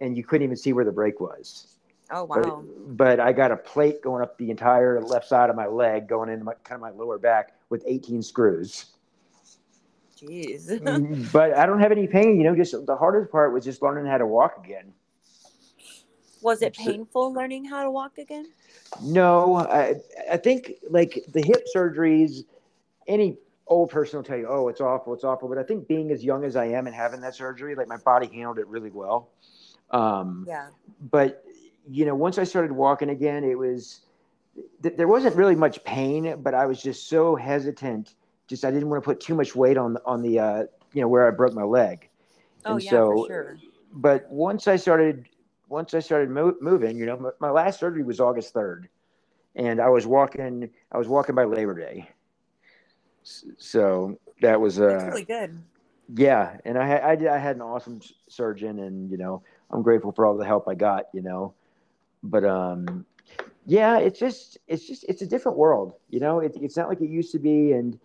[0.00, 1.76] and you couldn't even see where the break was.
[2.10, 2.64] oh But, wow.
[2.88, 6.28] but I got a plate going up the entire left side of my leg, going
[6.28, 8.86] into my kind of my lower back with 18 screws.
[10.16, 11.32] Jeez.
[11.32, 12.36] but I don't have any pain.
[12.38, 14.92] You know, just the hardest part was just learning how to walk again.
[16.42, 18.48] Was it painful learning how to walk again?
[19.02, 19.96] No, I
[20.30, 22.44] I think like the hip surgeries,
[23.06, 25.48] any old person will tell you, oh, it's awful, it's awful.
[25.48, 27.98] But I think being as young as I am and having that surgery, like my
[27.98, 29.28] body handled it really well.
[29.90, 30.68] Um, Yeah.
[31.10, 31.44] but
[31.88, 34.00] you know, once I started walking again, it was
[34.82, 38.14] th- there wasn't really much pain, but I was just so hesitant.
[38.48, 41.08] Just I didn't want to put too much weight on on the uh, you know
[41.08, 42.08] where I broke my leg.
[42.64, 43.56] Oh And yeah, so- for sure.
[43.92, 45.28] But once I started
[45.70, 48.88] once I started mo- moving, you know, my, my last surgery was August third,
[49.56, 52.10] and I was walking I was walking by Labor Day.
[53.58, 55.58] So that was That's uh, really good.
[56.14, 59.42] yeah, and I had I, did, I had an awesome s- surgeon, and you know
[59.70, 61.04] I'm grateful for all the help I got.
[61.12, 61.54] You know,
[62.22, 63.06] but um,
[63.66, 65.94] yeah, it's just it's just it's a different world.
[66.08, 67.98] You know, it, it's not like it used to be, and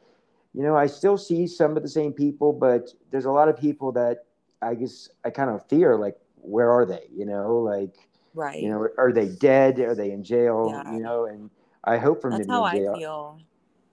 [0.53, 3.57] you know I still see some of the same people, but there's a lot of
[3.57, 4.25] people that
[4.61, 5.97] I guess I kind of fear.
[5.97, 7.07] Like, where are they?
[7.15, 7.95] You know, like
[8.33, 8.61] Right.
[8.61, 9.79] you know, are they dead?
[9.79, 10.69] Are they in jail?
[10.69, 10.93] Yeah.
[10.93, 11.49] You know, and
[11.83, 12.93] I hope for them That's to be how in I jail.
[12.95, 13.41] feel.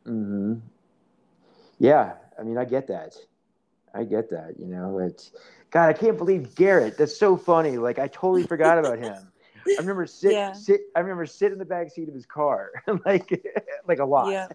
[0.05, 0.55] hmm
[1.79, 3.17] Yeah, I mean, I get that.
[3.95, 4.59] I get that.
[4.59, 5.33] You know, it's
[5.71, 5.89] God.
[5.89, 6.97] I can't believe Garrett.
[6.99, 7.79] That's so funny.
[7.79, 9.32] Like I totally forgot about him.
[9.69, 10.53] I remember sit Yeah.
[10.53, 10.83] sit.
[10.97, 12.71] I remember sit in the back seat of his car,
[13.07, 13.45] like
[13.87, 14.31] like a lot.
[14.33, 14.49] Yeah.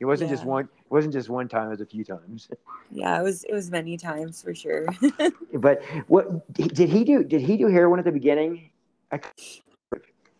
[0.00, 0.64] It wasn't just one.
[0.64, 1.66] It wasn't just one time.
[1.68, 2.48] It was a few times.
[2.90, 4.86] Yeah, it was it was many times for sure.
[5.54, 7.24] But what did he do?
[7.24, 8.70] Did he do heroin at the beginning?
[9.12, 9.20] I,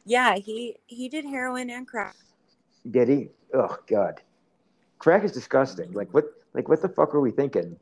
[0.04, 2.16] yeah, he he did heroin and crack.
[2.90, 3.28] did he?
[3.54, 4.20] Oh God,
[4.98, 5.92] crack is disgusting.
[5.92, 6.24] Like what?
[6.54, 7.76] Like what the fuck were we thinking?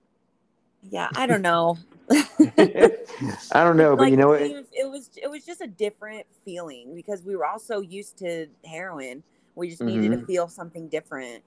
[0.91, 1.79] Yeah, I don't know.
[2.11, 4.43] I don't know, but like you know what?
[4.43, 7.81] it was, it was it was just a different feeling because we were all so
[7.81, 9.23] used to heroin.
[9.55, 10.27] We just needed to mm-hmm.
[10.27, 11.43] feel something different.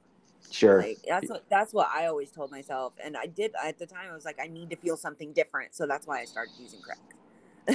[0.51, 0.81] Sure.
[0.81, 4.09] Like that's what that's what I always told myself, and I did at the time.
[4.09, 6.81] I was like, I need to feel something different, so that's why I started using
[6.81, 6.99] crack.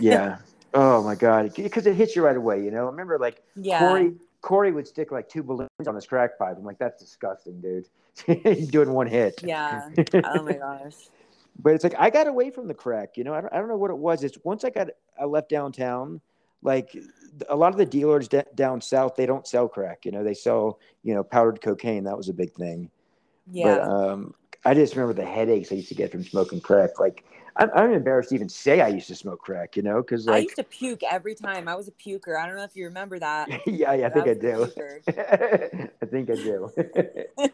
[0.01, 0.39] yeah.
[0.75, 2.65] Oh my God, because it hits you right away.
[2.65, 4.15] You know, I remember like Yeah, Corey.
[4.41, 6.57] Corey would stick like two balloons on his crack pipe.
[6.59, 7.87] I'm like, that's disgusting, dude.
[8.45, 9.41] He's doing one hit.
[9.43, 9.89] yeah.
[10.25, 10.95] Oh my gosh.
[11.59, 13.17] But it's like I got away from the crack.
[13.17, 14.25] You know, I don't, I don't know what it was.
[14.25, 14.89] It's once I got
[15.21, 16.21] I left downtown,
[16.63, 16.97] like
[17.49, 20.05] a lot of the dealers d- down south, they don't sell crack.
[20.05, 22.05] You know, they sell you know powdered cocaine.
[22.05, 22.91] That was a big thing.
[23.51, 23.79] Yeah.
[23.79, 24.35] But um,
[24.65, 26.99] I just remember the headaches I used to get from smoking crack.
[26.99, 27.25] Like
[27.57, 29.77] I'm, I'm embarrassed to even say I used to smoke crack.
[29.77, 31.69] You know, because I used to puke every time.
[31.69, 32.37] I was a puker.
[32.39, 33.51] I don't know if you remember that.
[33.67, 35.89] yeah, yeah, I think I was a do.
[36.03, 36.71] I think I do.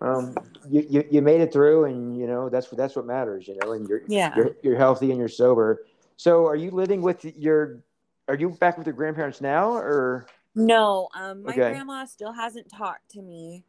[0.00, 0.34] um,
[0.68, 3.72] you, you, you made it through and you know that's that's what matters you know
[3.72, 4.34] and you're yeah.
[4.36, 5.86] you're, you're healthy and you're sober.
[6.16, 7.82] So are you living with your
[8.28, 10.26] are you back with your grandparents now or?
[10.54, 11.70] No um my okay.
[11.70, 13.64] grandma still hasn't talked to me.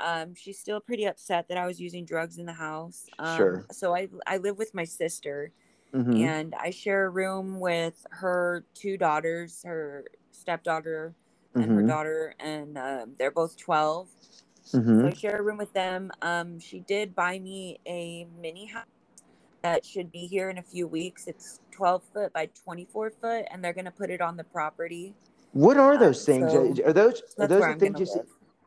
[0.00, 3.06] Um she's still pretty upset that i was using drugs in the house.
[3.18, 3.66] Um, sure.
[3.70, 5.52] so i i live with my sister
[5.94, 6.16] mm-hmm.
[6.16, 11.14] and i share a room with her two daughters her stepdaughter
[11.54, 11.74] and mm-hmm.
[11.74, 14.08] her daughter and um, they're both 12
[14.72, 15.00] Mm-hmm.
[15.00, 15.18] So I mm-hmm.
[15.18, 16.10] share a room with them.
[16.22, 18.86] Um, she did buy me a mini house
[19.62, 21.26] that should be here in a few weeks.
[21.26, 25.14] It's 12 foot by 24 foot, and they're going to put it on the property.
[25.52, 26.52] What are um, those um, things?
[26.52, 28.20] So are those are those the I'm things you see?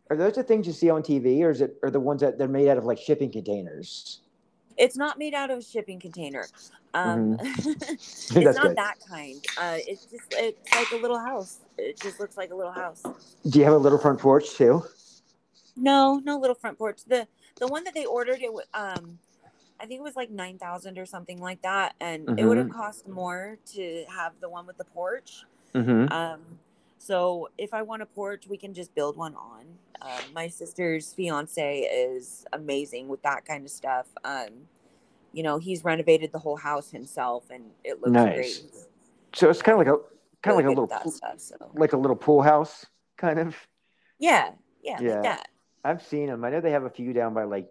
[0.10, 2.38] Are those the things you see on TV, or is it are the ones that
[2.38, 4.22] they're made out of like shipping containers?
[4.78, 6.48] It's not made out of a shipping container.
[6.94, 7.72] Um, mm-hmm.
[7.92, 8.78] it's That's not good.
[8.78, 9.46] that kind.
[9.58, 11.60] Uh, it's just it's like a little house.
[11.78, 13.04] It just looks like a little house.
[13.48, 14.84] Do you have a little front porch too?
[15.76, 17.02] No, no little front porch.
[17.06, 17.28] The
[17.60, 19.20] the one that they ordered it wa- um
[19.80, 22.74] I think it was like 9,000 or something like that and it would have Mhm.
[22.74, 25.44] cost more to have the one with the porch.
[25.74, 26.12] Mm-hmm.
[26.14, 26.42] Um
[26.98, 29.66] so if I want a porch, we can just build one on.
[30.04, 34.08] Um, my sister's fiance is amazing with that kind of stuff.
[34.24, 34.68] Um
[35.34, 38.36] you know, he's renovated the whole house himself and it looks Nice.
[38.60, 38.64] great.
[39.34, 40.00] So it's kind of like a
[40.44, 41.40] kind of like a little stuff.
[41.40, 42.86] So like a little pool house,
[43.18, 43.56] kind of.
[44.20, 44.52] yeah,
[44.84, 45.22] yeah, Yeah.
[45.22, 45.48] like.
[45.84, 46.44] I've seen them.
[46.46, 47.68] I know they have a few down by like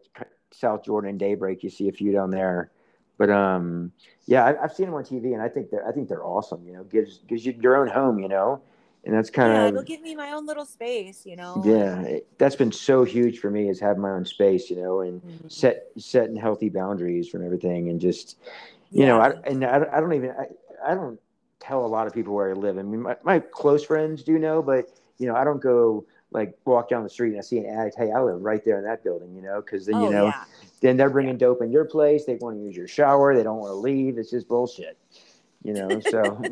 [0.51, 1.63] South Jordan and Daybreak.
[1.63, 2.71] You see a few down there,
[3.19, 3.93] but um,
[4.27, 6.67] yeah, I, I've seen them on TV, and I think they're I think they're awesome.
[6.67, 8.19] You know, gives gives you your own home.
[8.19, 8.61] You know,
[9.05, 11.63] and that's kind of yeah, of it'll give me my own little space, you know.
[11.65, 12.03] yeah.
[12.03, 14.71] it- that's been so huge for me is having my own space.
[14.71, 15.51] You know, and Mhm.
[15.53, 18.39] set setting healthy boundaries from everything, and just
[18.91, 20.47] you know, I, and I, don't- I don't even I,
[20.85, 21.21] I don't
[21.61, 22.77] tell a lot of people where I live.
[22.79, 24.87] I mean, my, my close friends do know, but
[25.19, 27.93] you know, I don't go like walk down the street and I see an ad.
[27.97, 29.35] Hey, I live right there in that building.
[29.35, 30.45] You know, because then you Oh, know, yeah.
[30.81, 32.25] then they're bringing dope in your place.
[32.25, 33.35] They want to use your shower.
[33.35, 34.19] They don't want to leave.
[34.19, 34.99] It's just bullshit.
[35.63, 36.47] You know, so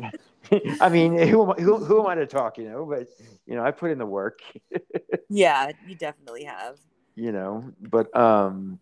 [0.79, 2.57] I mean, who am I, who, who am I to talk?
[2.57, 3.07] You know, but
[3.45, 4.39] you know, I put in the work.
[5.29, 6.79] Yeah, you definitely have.
[7.15, 8.79] you know but um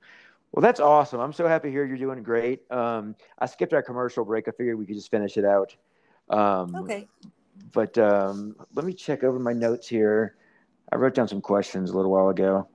[0.52, 3.82] well that's awesome i'm so happy to hear you're doing great um i skipped our
[3.82, 5.76] commercial break i figured we could just finish it out
[6.30, 7.08] um Okay.
[7.74, 10.36] but um let me check over my notes here
[10.92, 12.68] i wrote down some questions a little while ago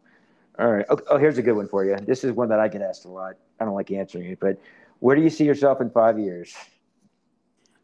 [0.59, 2.69] all right oh, oh here's a good one for you this is one that i
[2.69, 4.59] get asked a lot i don't like answering it but
[5.01, 6.55] where do you see yourself in five years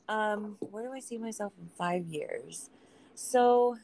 [0.09, 2.71] Um, where do I see myself in five years?
[3.15, 3.77] So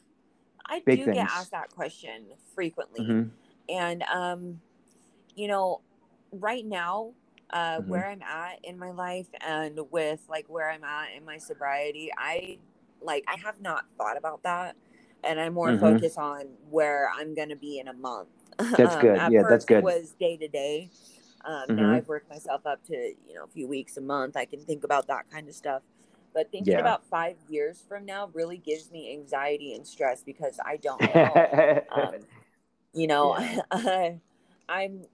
[0.67, 1.17] I Big do things.
[1.17, 2.25] get asked that question
[2.55, 3.01] frequently.
[3.01, 3.29] Mhm.
[3.69, 4.61] And um,
[5.35, 5.81] you know,
[6.31, 7.11] right now,
[7.51, 7.87] uh, Mhm.
[7.87, 12.09] where I'm at in my life and with like where I'm at in my sobriety,
[12.17, 12.57] I
[13.01, 14.75] like I have not thought about that.
[15.25, 15.79] And I'm more Mhm.
[15.79, 18.29] focused on where I'm gonna be in a month.
[18.77, 19.17] That's good.
[19.17, 19.77] At Yeah, that's good.
[19.77, 20.89] It was day to day.
[21.45, 21.75] Um.
[21.75, 24.37] Now I've worked myself up to you know a few weeks, a month.
[24.37, 25.81] I can think about that kind of stuff.
[26.33, 26.79] But thinking Yeah.
[26.79, 31.43] about five years from now really gives me anxiety and stress because I don't know.
[31.89, 32.15] um,
[32.93, 33.37] you know,
[33.71, 34.19] I,
[34.69, 35.05] I'm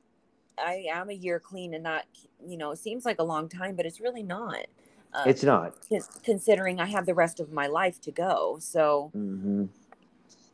[0.58, 2.06] I am a year clean, and that
[2.46, 4.66] you know seems like a long time, but it's really not.
[5.14, 8.58] Um, it's not con- considering I have the rest of my life to go.
[8.62, 9.66] So hmm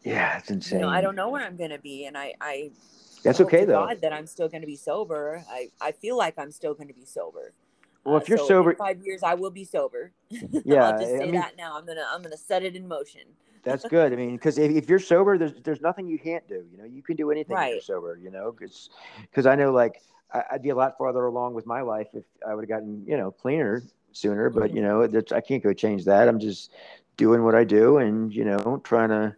[0.07, 2.71] yeah it's insane you know, I don't know where I'm gonna be, and I I
[3.23, 5.43] that's okay though God that I'm still gonna be sober.
[5.49, 7.53] I I feel like I'm still gonna be sober.
[8.03, 10.11] Well, Uh, if you're so in sober- five years, I will be sober.
[10.63, 11.77] Yeah, I'll just I say mean- that now.
[11.77, 13.21] I'm gonna I'm gonna set it in motion.
[13.63, 14.13] That's good.
[14.13, 16.63] I mean, because if, if you're sober, there's there's nothing you can't do.
[16.71, 17.83] You know, you can do anything when you're Right.
[17.83, 18.17] sober.
[18.21, 18.89] You know, because
[19.23, 20.01] because I know like
[20.33, 23.03] I, I'd be a lot farther along with my life if I would have gotten
[23.05, 23.83] you know cleaner
[24.13, 24.49] sooner.
[24.49, 26.27] But you know, that's, I can't go change that.
[26.29, 26.71] I'm just
[27.17, 29.35] doing what I do, and you know, trying to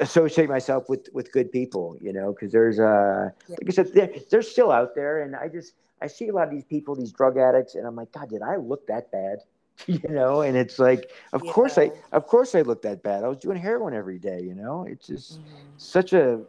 [0.00, 1.96] associate myself with with good people.
[2.00, 3.56] You know, because there's uh Yeah.
[3.60, 6.48] like I said, they're, they're still out there, and I just I see a lot
[6.48, 9.38] of these people, these drug addicts, and I'm like, God, did I look that bad?
[9.86, 13.24] you know, and it's like, of course I, of course I look that bad.
[13.24, 14.40] I was doing heroin every day.
[14.40, 15.44] You know, it's just Mhm.
[15.78, 16.40] such a,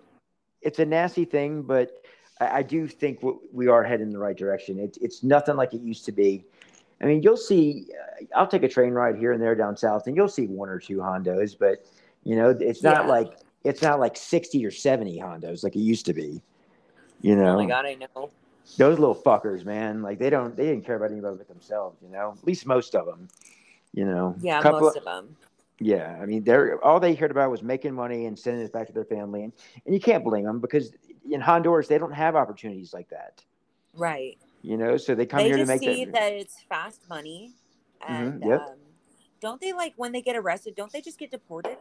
[0.61, 2.03] it's a nasty thing, but
[2.39, 4.79] I, I do think w- we are heading in the right direction.
[4.79, 6.45] It's it's nothing like it used to be.
[7.01, 7.87] I mean, you'll see.
[8.21, 10.69] Uh, I'll take a train ride here and there down south, and you'll see one
[10.69, 11.85] or two Hondos, but
[12.25, 13.11] you know, it's not Yeah.
[13.11, 16.41] like it's not like sixty or seventy Hondos like it used to be.
[17.21, 18.29] You know, Oh my god, I know.
[18.77, 20.01] those little fuckers, man.
[20.01, 21.97] Like they don't, they didn't care about anybody but themselves.
[22.03, 23.29] You know, at least most of them.
[23.93, 25.35] You know, Yeah, Couple most of them.
[25.79, 28.87] yeah, I mean, they're all they cared about was making money and sending it back
[28.87, 29.53] to their family, and
[29.85, 30.91] and you can't blame them because
[31.31, 33.41] in Honduras they don't have opportunities like that.
[33.95, 34.37] Right.
[34.61, 36.13] You know, so they come they here to make see that.
[36.13, 37.53] that it's fast money,
[38.07, 38.61] and yep.
[38.61, 38.75] um,
[39.39, 40.75] don't they like when they get arrested?
[40.75, 41.77] Don't they just get deported?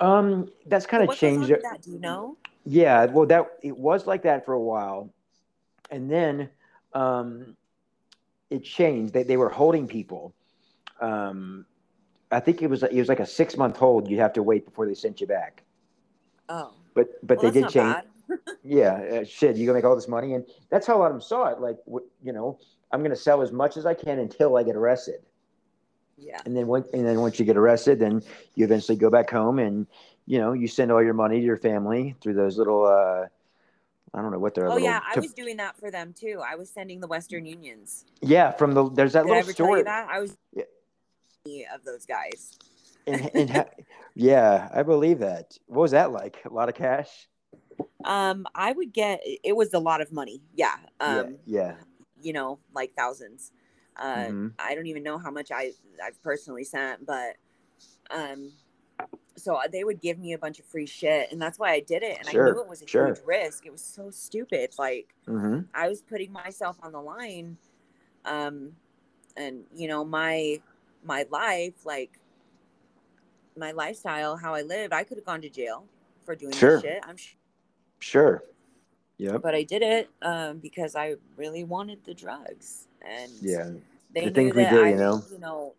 [0.00, 1.50] Um, that's kind of what changed.
[1.50, 1.82] with that?
[1.82, 2.36] Do you know?
[2.64, 5.12] Yeah, well, that it was like that for a while,
[5.90, 6.50] and then
[6.92, 7.56] um,
[8.50, 9.12] it changed.
[9.12, 10.34] They they were holding people.
[11.00, 11.64] Um,
[12.30, 14.10] I think it was it was like a six month hold.
[14.10, 15.62] You'd have to wait before they sent you back.
[16.48, 17.96] Oh, But but well, they did change.
[18.64, 21.12] yeah, uh, shit, you gonna make all this money, and that's how a lot of
[21.12, 21.60] them saw it.
[21.60, 21.76] Like,
[22.22, 22.58] you know,
[22.90, 25.20] I'm gonna sell as much as I can until I get arrested,
[26.18, 26.40] Yeah.
[26.46, 28.22] and then when, and then once you get arrested, then
[28.54, 29.86] you eventually go back home and
[30.26, 32.84] you know, you send all your money to your family through those little.
[32.84, 33.26] Uh,
[34.14, 34.70] I don't know what they're.
[34.70, 36.42] Oh yeah, I was doing that for them too.
[36.44, 38.04] I was sending the Western Unions.
[38.22, 39.68] Yeah, from the there's that Did I little story.
[39.68, 40.08] tell you that?
[40.10, 41.74] I was Yeah.
[41.74, 42.52] of those guys.
[43.06, 43.66] And, and
[44.14, 45.56] yeah, I believe that.
[45.66, 46.44] What was that like?
[46.44, 47.28] A lot of cash.
[48.04, 50.40] Um, I would get it was a lot of money.
[50.54, 50.74] Yeah.
[50.98, 51.74] Um, yeah,
[52.20, 53.52] you know, like thousands.
[53.98, 54.52] Uh, Mhm.
[54.58, 55.72] I don't even know how much I
[56.02, 57.36] I've personally sent, but
[58.10, 58.52] um,
[59.36, 62.02] so they would give me a bunch of free shit, and that's why I did
[62.02, 62.18] it.
[62.18, 63.08] And I knew it was a sure.
[63.08, 63.66] huge risk.
[63.66, 64.70] It was so stupid.
[64.78, 65.34] Like yeah.
[65.34, 67.56] hmm I was putting myself on the line,
[68.24, 68.76] um,
[69.36, 70.60] and you know my
[71.04, 72.18] my life, like
[73.56, 74.92] my lifestyle, how I lived.
[74.92, 75.86] I could have gone to jail
[76.24, 76.76] for doing Sure.
[76.76, 77.02] this shit.
[77.06, 77.38] I'm sure
[77.98, 78.42] Sure.
[79.18, 79.40] Yep.
[79.42, 83.70] but I did it um, because I really wanted the drugs, and Yeah.
[84.14, 85.24] they The things we do, I, you know?
[85.30, 85.74] you know,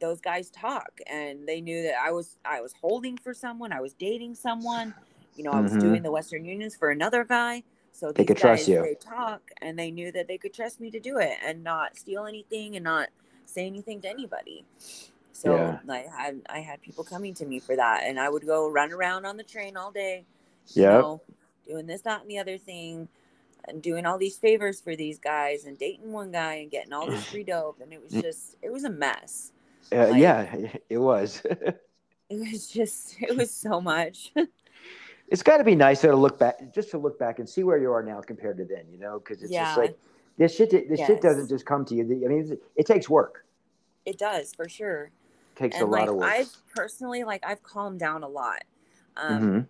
[0.00, 3.80] those guys talk, and they knew that I was I was holding for someone, I
[3.80, 4.94] was dating someone,
[5.36, 5.80] you know, I was Mhm.
[5.80, 7.62] doing the Western Unions for another guy.
[7.92, 8.82] So They could trust guys, you.
[8.82, 11.96] They talk, and they knew that they could trust me to do it and not
[11.96, 13.08] steal anything and not
[13.44, 14.64] say anything to anybody.
[15.32, 15.78] So Yeah.
[15.88, 18.92] I had I had people coming to me for that, and I would go run
[18.92, 20.24] around on the train all day,
[20.74, 21.20] you know,
[21.66, 23.08] doing this, that, and the other thing,
[23.68, 27.06] and doing all these favors for these guys, and dating one guy and getting all
[27.06, 29.52] this free dope, and it was just it was a mess.
[29.92, 30.56] Uh, like- yeah,
[30.88, 31.42] it was.
[32.32, 34.32] It was just it was so much.
[35.26, 37.64] it's got to be nice though to look back, just to look back and see
[37.64, 38.84] where you are now compared to then.
[38.88, 39.64] You know, because it's Yeah.
[39.64, 39.98] just like
[40.38, 40.70] this shit.
[40.88, 42.02] This shit doesn't just come to you.
[42.24, 43.44] I mean, it, takes work.
[44.06, 45.10] it does for sure.
[45.56, 46.30] It takes and a lot like of work.
[46.30, 48.62] I've personally like I've calmed down a lot.
[49.16, 49.66] Um, Mhm.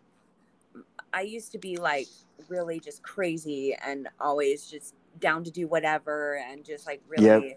[1.13, 2.09] I used to be like
[2.49, 7.57] really just crazy and always just down to do whatever and just like really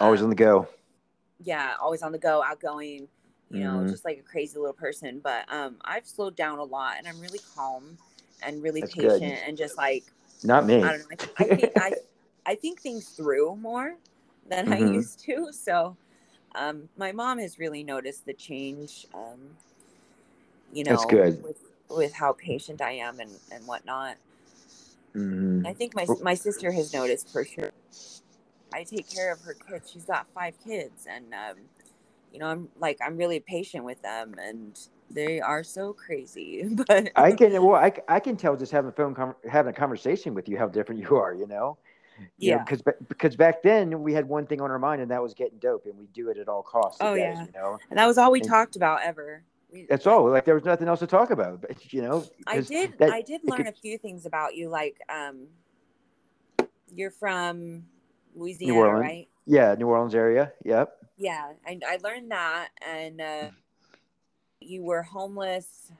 [0.00, 0.68] Always um, on the go.
[1.42, 3.08] yeah, always on the go, outgoing,
[3.50, 3.90] you know, Mhm.
[3.90, 5.20] just like a crazy little person.
[5.20, 7.98] But um I've slowed down a lot and I'm really calm
[8.42, 9.20] and really That's good.
[9.20, 10.04] patient and just like
[10.44, 10.82] Not me.
[10.82, 11.94] I don't know, I, I think I
[12.46, 13.96] I think things through more
[14.48, 14.72] than Mhm.
[14.72, 15.52] I used to.
[15.52, 15.96] So
[16.54, 19.56] um my mom has really noticed the change um
[20.72, 21.42] you know That's good.
[21.42, 24.16] with with how patient I am and and whatnot.
[25.14, 25.66] Mhm.
[25.66, 27.70] I think my my sister has noticed for sure.
[28.72, 29.90] I take care of her kids.
[29.90, 31.56] She's got five kids, and um,
[32.32, 34.78] you know, I'm like I'm really patient with them, and
[35.10, 36.64] they are so crazy.
[36.86, 39.76] But I can well, I, I can tell just having a phone con having a
[39.76, 41.34] conversation with you how different you are.
[41.34, 41.78] You know.
[42.38, 42.58] You Yeah.
[42.58, 45.58] because because back then we had one thing on our mind and that was getting
[45.58, 46.98] dope and we do it at all costs.
[47.00, 47.46] Oh, guys, yeah.
[47.46, 49.42] You know, and that was all we And- talked about ever.
[49.88, 50.28] That's all.
[50.30, 51.60] Like there was nothing else to talk about.
[51.62, 52.98] But you know, I did.
[52.98, 54.68] that- I did learn could- a few things about you.
[54.68, 55.46] Like, um,
[56.94, 57.84] you're from
[58.34, 59.00] Louisiana, Orleans.
[59.00, 59.28] right?
[59.46, 60.52] Yeah, New Orleans area.
[60.64, 60.96] Yep.
[61.16, 63.48] Yeah, I, I learned that, and uh,
[64.60, 65.92] you were homeless,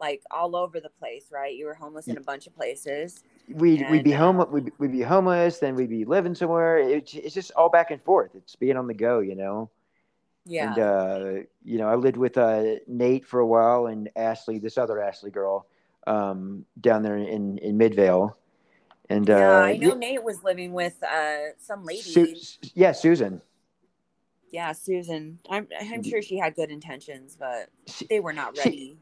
[0.00, 1.54] like all over the place, right?
[1.54, 3.22] You were homeless in a bunch of places.
[3.48, 4.40] We'd, we'd be home.
[4.40, 5.58] uh, We'd, we'd be homeless.
[5.58, 6.78] Then we'd be living somewhere.
[6.78, 8.30] It, it's just all back and forth.
[8.34, 9.70] It's being on the go, you know.
[10.46, 10.68] Yeah.
[10.74, 14.76] And uh, you know, I lived with uh, Nate for a while and Ashley, this
[14.76, 15.66] other Ashley girl,
[16.06, 18.36] um, down there in in Midvale.
[19.10, 22.00] And uh, yeah, I know yeah, Nate was living with uh some lady.
[22.02, 22.34] Su-
[22.74, 23.40] yeah, Susan.
[24.50, 25.38] yeah, Susan.
[25.50, 28.96] I'm I'm sure she had good intentions, but She, they were not ready.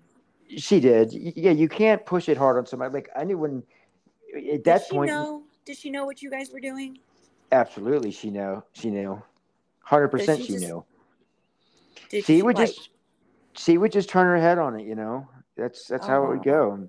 [0.56, 1.12] she did.
[1.12, 2.92] Yeah, you can't push it hard on somebody.
[2.94, 3.62] Like I knew when
[4.36, 5.10] at Did that she point.
[5.10, 5.42] know?
[5.64, 6.98] Did she know what you guys were doing?
[7.52, 8.62] Absolutely, she knew.
[8.72, 9.22] She knew.
[9.80, 10.84] Hundred percent, she she just- knew.
[12.12, 12.90] Did she would like, just
[13.54, 15.26] she would just turn her head on it you know?
[15.56, 16.88] That's that's how it would go.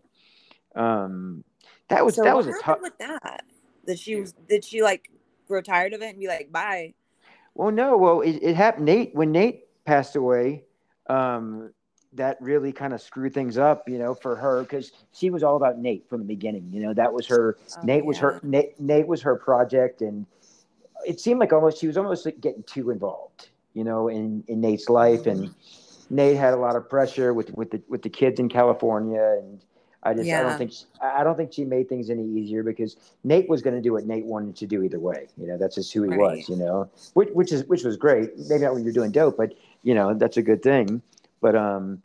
[0.75, 1.43] Um
[1.87, 3.43] that was so that what was a tough with that?
[3.85, 5.09] Did she was did she like
[5.47, 6.93] grow tired of it and be like, bye?
[7.55, 10.63] well no well it, it happened nate when nate passed away
[11.07, 11.71] um
[12.13, 15.55] that really kind of screwed things up you know for her because she was all
[15.55, 16.93] about nate from the beginning you know?
[16.93, 20.25] That was her Oh, nate was her nate, nate was her project and
[21.05, 24.61] it seemed like almost she was almost like getting too involved you know in in
[24.61, 25.53] nate's life and
[26.09, 29.63] Nate had a lot of pressure with with the with the kids in California, and
[30.03, 32.95] I just I don't think she, I don't think she made things any easier because
[33.23, 35.27] Nate was going to do what Nate wanted to do either way.
[35.37, 36.19] You know, that's just who he Right.
[36.19, 36.49] was.
[36.49, 38.37] You know, which which is which was great.
[38.37, 39.53] Maybe not when you're doing dope, but
[39.83, 41.01] you know that's a good thing.
[41.41, 42.01] But um,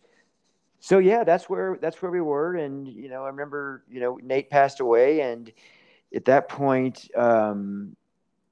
[0.80, 4.18] so yeah, that's where that's where we were, and you know I remember you know
[4.22, 5.52] Nate passed away, and
[6.14, 7.96] at that point, um,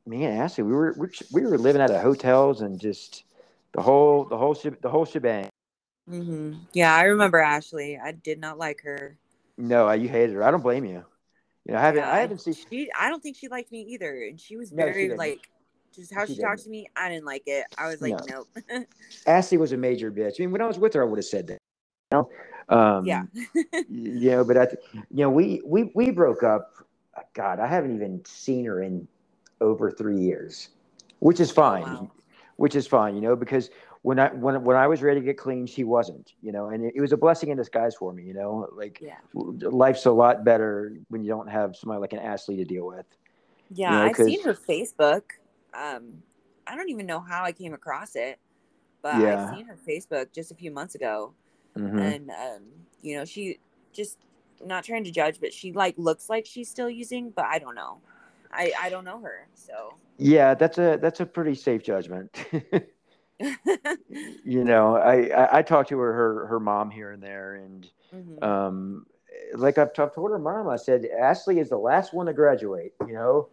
[0.07, 3.24] me and Ashley we were we, we were living out of hotels and just
[3.72, 5.48] the whole the whole sheb- the whole shebang.
[6.09, 7.98] hmm Yeah, I remember Ashley.
[8.02, 9.16] I did not like her.
[9.59, 10.44] No, you hated her.
[10.44, 11.04] I don't blame you.
[11.64, 12.54] You know, I haven't Yeah, I haven't seen.
[12.54, 15.48] She, I don't think she liked me either, and she was No, she very like,
[15.94, 16.86] just how She she, talked to me.
[16.94, 17.66] I didn't like it.
[17.76, 18.48] I was like, nope.
[19.26, 20.34] Ashley was a major bitch.
[20.38, 21.59] I mean, when I was with her, I would have said that.
[22.12, 22.30] You know,
[22.68, 23.24] Um, Yeah.
[23.88, 24.78] you know, but I, th-
[25.11, 26.72] you know, we we we broke up.
[27.32, 29.09] God, I haven't even seen her in
[29.61, 30.70] over three years,
[31.20, 31.82] which is fine.
[31.82, 32.11] wow.
[32.57, 33.68] Which is fine, you know, because
[34.00, 36.86] when I when when I was ready to get clean, she wasn't, you know, and
[36.86, 39.16] it, it was a blessing in disguise for me, you know, like Yeah.
[39.34, 43.04] life's a lot better when you don't have somebody like an Ashley to deal with.
[43.74, 45.22] Yeah, know, I've seen her Facebook.
[45.74, 46.22] Um,
[46.66, 48.38] I don't even know how I came across it,
[49.02, 49.34] but Yeah.
[49.34, 51.34] I've seen her Facebook just a few months ago,
[51.76, 52.00] Mhm.
[52.02, 52.62] and um,
[53.02, 53.59] you know, she
[53.92, 54.18] just
[54.64, 57.74] not trying to judge, but she like looks like she's still using, but I don't
[57.74, 58.00] know.
[58.57, 59.94] I I don't know her, so.
[60.18, 62.44] Yeah, that's a that's a pretty safe judgment.
[63.38, 67.88] you know, I, I I talked to her her her mom here and there, and
[68.14, 68.42] Mhm.
[68.42, 69.07] um,
[69.54, 72.92] like I've, I've told her mom, I said Ashley is the last one to graduate.
[73.07, 73.48] You know,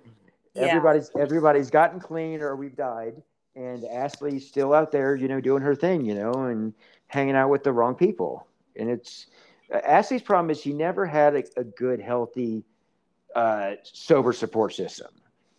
[0.55, 0.67] Yeah.
[0.67, 3.21] everybody's everybody's gotten clean or we've died,
[3.55, 6.73] and Ashley's still out there, you know, doing her thing, you know, and
[7.07, 8.47] hanging out with the wrong people.
[8.77, 9.27] And it's
[9.71, 12.63] Ashley's problem is she never had a, a good, healthy,
[13.35, 15.07] uh, sober support system.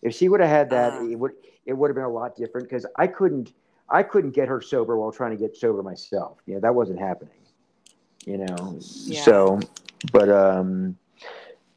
[0.03, 1.05] If she would have had that, Ah.
[1.11, 1.33] it would
[1.67, 3.53] it would have been a lot different because I couldn't
[3.89, 6.39] I couldn't get her sober while trying to get sober myself.
[6.47, 7.35] You know, that wasn't happening.
[8.27, 9.23] You know, Yeah.
[9.23, 9.61] so
[10.13, 10.97] but um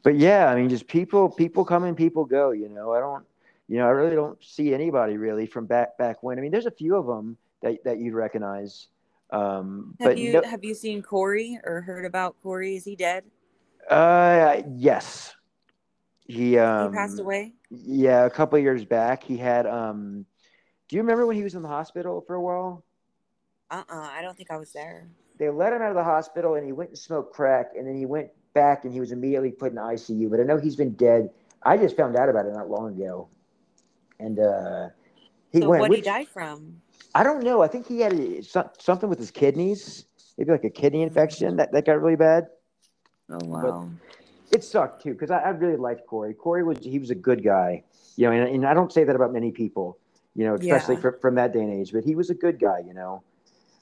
[0.02, 2.92] but yeah, I mean just people people come and people go, you know.
[2.92, 3.24] I don't
[3.68, 6.38] you know, I really don't see anybody really from back back when.
[6.38, 8.88] I mean, there's a few of them that that you'd recognize.
[9.30, 12.76] Um Have but you no, have you seen Corey or heard about Corey?
[12.76, 13.24] Is he dead?
[13.90, 15.34] uh yes.
[16.28, 17.54] He um he passed away.
[17.70, 19.66] Yeah, a couple of years back, he had.
[19.66, 20.26] Um,
[20.88, 22.84] do you remember when he was in the hospital for a while?
[23.70, 25.08] Uh uh I don't think I was there.
[25.38, 27.96] They let him out of the hospital, and he went and smoked crack, and then
[27.96, 30.30] he went back, and he was immediately put in the ICU.
[30.30, 31.30] But I know he's been dead.
[31.62, 33.28] I just found out about it not long ago,
[34.20, 34.88] and uh,
[35.50, 35.80] he so went.
[35.80, 36.82] what did he die from?
[37.14, 37.62] I don't know.
[37.62, 40.04] I think he had a, some, something with his kidneys,
[40.36, 42.48] maybe like a kidney infection that, that got really bad.
[43.30, 43.90] Oh wow.
[44.52, 46.34] It sucked too because I, I really liked Corey.
[46.34, 47.82] Corey was he was a good guy,
[48.16, 49.98] you know, and, and I don't say that about many people,
[50.34, 51.00] you know, especially Yeah.
[51.02, 51.92] fr- from that day and age.
[51.92, 53.22] But he was a good guy, you know.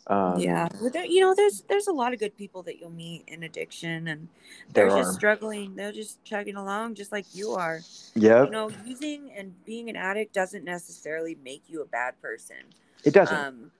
[0.08, 2.90] Um, yeah, but there, you know, there's there's a lot of good people that you'll
[2.90, 4.28] meet in addiction, and
[4.72, 4.98] they're are.
[4.98, 5.74] just struggling.
[5.74, 7.80] They're just chugging along, just like you are.
[8.14, 12.56] Yeah, You know, using and being an addict doesn't necessarily make you a bad person.
[13.04, 13.36] it doesn't.
[13.36, 13.70] Um,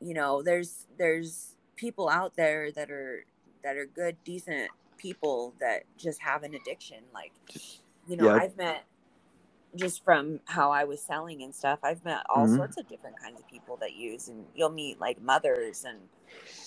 [0.00, 3.24] you know, there's there's people out there that are
[3.62, 6.98] that are good, decent people that just have an addiction.
[7.14, 7.34] Like,
[8.08, 8.34] you know, Yep.
[8.34, 8.86] I've met
[9.76, 11.80] just from how I was selling and stuff.
[11.84, 12.48] I've met all Mhm.
[12.48, 16.00] sorts of different kinds of people that use, and you'll meet like mothers and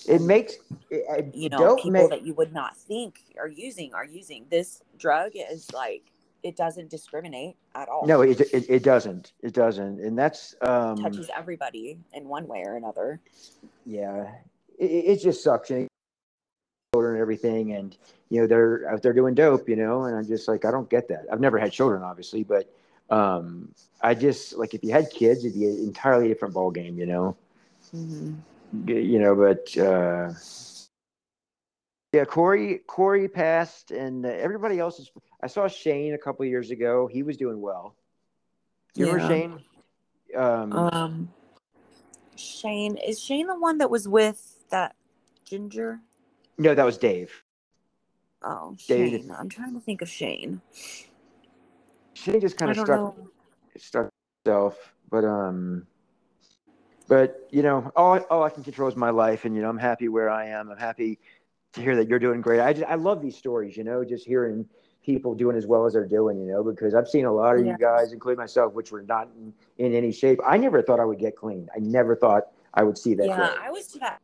[0.08, 0.54] it makes
[0.90, 4.46] it, it- you know people ma- that you would not think are using are using
[4.50, 6.12] this drug is like
[6.42, 9.32] it doesn't discriminate at all no, it, it it doesn't.
[9.42, 13.20] It doesn't, and that's um, touches everybody in one way or another
[13.86, 14.26] yeah,
[14.78, 15.70] it, it it just sucks.
[15.70, 15.88] And
[16.94, 17.96] children and everything, and
[18.28, 20.90] you know they're out there doing dope, you know, and I'm just like I don't
[20.90, 21.24] get that.
[21.32, 22.70] I've never had children, obviously, but
[23.08, 26.98] um, I just like if you had kids, it'd be an entirely different ball game,
[26.98, 27.36] you know.
[27.94, 28.34] mm-hmm.
[28.88, 30.32] You know, but uh,
[32.12, 35.10] yeah, Corey Corey passed, and uh, everybody else is.
[35.42, 37.08] I saw Shane a couple years ago.
[37.10, 37.94] He was doing well.
[38.94, 39.60] You remember Shane?
[40.36, 41.28] Um, um
[42.36, 44.96] shane is shane the one that was with that
[45.44, 46.00] ginger
[46.62, 47.30] no, that was Dave.
[48.42, 49.22] oh David.
[49.22, 50.60] shane i'm trying to think of shane
[52.14, 53.14] Shane just kind of stuck know
[53.76, 54.08] stuck
[54.44, 54.76] himself,
[55.10, 55.86] but um,
[57.08, 59.78] but you know, all all I can control is my life, and you know, I'm
[59.78, 60.70] happy where I am.
[60.70, 61.18] I'm happy
[61.72, 62.60] to hear that you're doing great.
[62.60, 64.66] I just I love these stories, you know, just hearing
[65.04, 67.64] people doing as well as they're doing, you know, because I've seen a lot of
[67.64, 67.72] Yeah.
[67.72, 70.38] you guys, including myself, which were not in, in any shape.
[70.46, 71.68] I never thought I would get clean.
[71.74, 72.44] I never thought
[72.74, 73.26] I would see that.
[73.26, 73.54] yeah day.
[73.62, 74.20] i was to that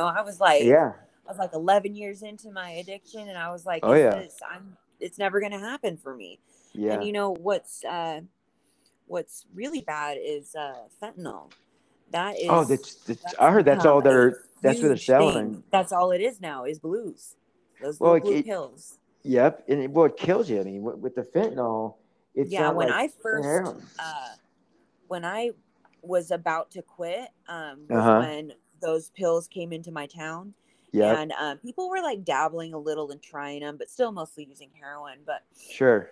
[0.00, 0.92] i was like yeah,
[1.30, 4.10] was like 11 years into my addiction, and I was like, Oh, yeah.
[4.10, 6.38] this, I'm, it's never going to happen for me.
[6.74, 8.20] yeah, And you know what's, uh,
[9.06, 11.50] what's really bad is uh, fentanyl.
[12.12, 12.46] That is.
[12.48, 15.52] oh, that's, that's that's I heard that's all they're that's what they're selling.
[15.54, 15.62] thing.
[15.70, 17.36] That's all it is now is blues.
[17.80, 18.98] Those Well, blue it- pills.
[19.22, 20.60] Yep, and it, well, it kills you.
[20.60, 21.96] I mean, with, with the fentanyl,
[22.34, 24.28] it's Yeah, when like I first, uh,
[25.08, 25.50] when I
[26.02, 28.20] was about to quit, um, Uh-huh.
[28.20, 30.54] when those pills came into my town.
[30.92, 34.44] Yep, And um, people were like dabbling a little and trying them, but still mostly
[34.44, 35.18] using heroin.
[35.24, 36.10] But sure.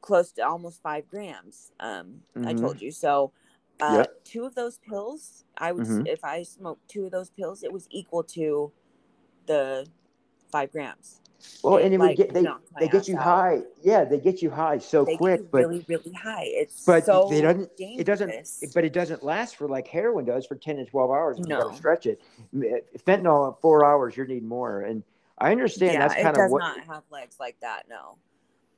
[0.00, 1.72] close to almost five grams.
[1.80, 2.60] Um, I Mhm.
[2.60, 2.90] told you.
[2.92, 3.32] So,
[3.80, 4.24] uh, Yep.
[4.24, 6.06] two of those pills, I would, Mhm.
[6.06, 8.72] if I smoked two of those pills, it was equal to
[9.46, 9.86] the
[10.50, 11.20] five grams.
[11.62, 12.46] Well, and it like, would get they
[12.78, 13.22] they get you out.
[13.24, 13.62] high.
[13.82, 16.44] Yeah, they get you high so They quick, but really, really high.
[16.46, 18.00] It's but so they doesn't dangerous.
[18.00, 21.38] it doesn't but it doesn't last for like heroin does for 10 to 12 hours
[21.38, 21.62] you No.
[21.64, 22.20] gotta stretch it
[22.54, 22.62] M-
[23.06, 25.02] fentanyl four hours you need more and
[25.38, 27.88] i understand yeah, that's kind of what not have legs like that.
[27.88, 28.16] No.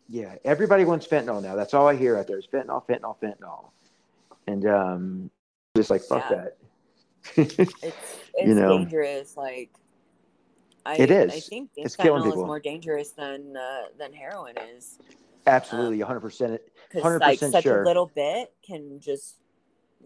[0.08, 3.70] yeah everybody wants fentanyl now that's all i hear out there is fentanyl fentanyl fentanyl
[4.46, 5.30] and um
[5.76, 6.36] just like fuck Yeah.
[6.36, 6.56] that
[7.36, 8.78] It's it's You know.
[8.78, 9.36] dangerous.
[9.36, 9.70] Like
[10.86, 11.32] I, It is.
[11.32, 14.98] I think It's killing fentanyl is more dangerous than uh, than heroin is.
[15.46, 16.58] absolutely 100%
[16.92, 17.82] Because like 100% such sure.
[17.82, 19.36] a little bit can just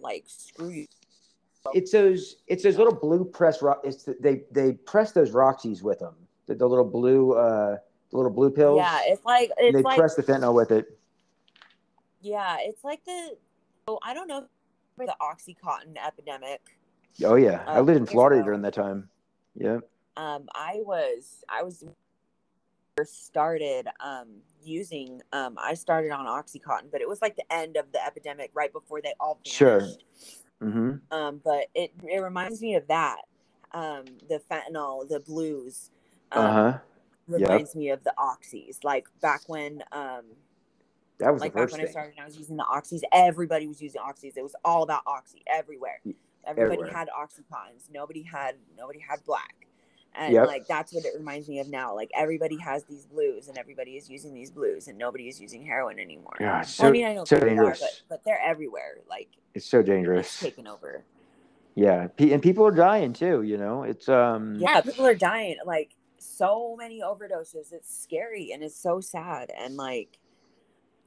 [0.00, 0.86] like screw you.
[1.72, 5.82] it's those it's those little blue press rock it's the, they they press those roxys
[5.82, 6.14] with them
[6.46, 7.76] the, the little blue uh
[8.10, 10.98] the little blue pills Yeah, it's like it's they like press the fentanyl with it
[12.20, 13.36] yeah, it's like the
[13.86, 14.46] oh I don't know
[14.96, 16.60] the OxyContin epidemic.
[17.24, 19.08] oh yeah i Uh, lived in florida during that time
[19.56, 19.78] yeah
[20.16, 21.84] Um, I was I was
[22.96, 24.28] first started um
[24.62, 28.50] using um I started on OxyContin, but it was like the end of the epidemic,
[28.54, 29.58] right before they all vanished.
[29.58, 29.80] Sure.
[30.62, 33.22] mm-hmm Um, but it it reminds me of that.
[33.72, 35.90] Um, the fentanyl, the blues.
[36.32, 36.78] Um, uh-huh
[37.28, 37.40] Yep.
[37.42, 38.84] reminds me of the oxys.
[38.84, 40.24] Like back when um
[41.18, 43.66] that was like back when thing I started and I was using the oxys, everybody
[43.66, 44.36] was using oxys.
[44.36, 46.00] It was all about oxy everywhere.
[46.46, 46.92] Everybody everywhere.
[46.92, 47.90] had oxycontins.
[47.90, 49.63] Nobody had nobody had black.
[50.16, 50.46] And Yep.
[50.46, 51.94] like that's what it reminds me of now.
[51.94, 55.64] Like everybody has these blues and everybody is using these blues and nobody is using
[55.64, 56.34] heroin anymore.
[56.38, 58.98] God, Well, I mean I know so people are, but but they're everywhere.
[59.08, 61.02] Like it's so it's dangerous taken over.
[61.74, 65.56] yeah and people are dying too you know it's um Yeah, people are dying.
[65.66, 67.72] Like so many overdoses.
[67.72, 69.50] It's scary and it's so sad.
[69.58, 70.18] And like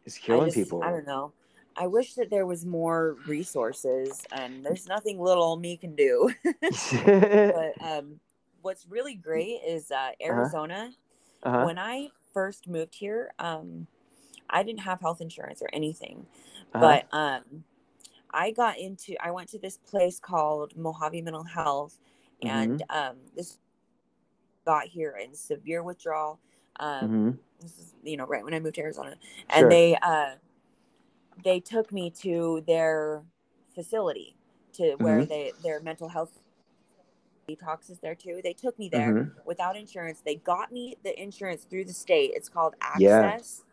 [0.06, 1.32] it's I killing just- people I don't know.
[1.80, 6.32] I wish that there was more resources, and there's nothing little me can do.
[6.44, 8.20] but um,
[8.68, 10.92] what's really great is uh, Arizona.
[11.44, 11.64] uh-huh.
[11.64, 13.88] When I first moved here, um,
[14.50, 16.26] I didn't have health insurance or anything,
[16.74, 16.82] uh-huh.
[16.82, 17.64] but um,
[18.32, 19.16] I got into.
[19.26, 21.98] I went to this place called Mojave Mental Health,
[22.42, 22.96] and Mm-hmm.
[22.96, 23.58] um, this
[24.66, 26.40] got here in severe withdrawal.
[26.80, 27.38] Um, Mhm.
[27.62, 29.16] this is you know right when I moved to Arizona,
[29.50, 29.72] and Sure.
[29.72, 30.36] they uh,
[31.44, 33.24] they took me to their
[33.74, 34.36] facility
[34.74, 35.30] to where Mhm.
[35.30, 36.40] they their mental health
[37.52, 38.42] detox is there too.
[38.44, 39.32] They took me there Mhm.
[39.46, 40.22] without insurance.
[40.22, 42.32] They got me the insurance through the state.
[42.36, 43.64] It's called AHCCCS.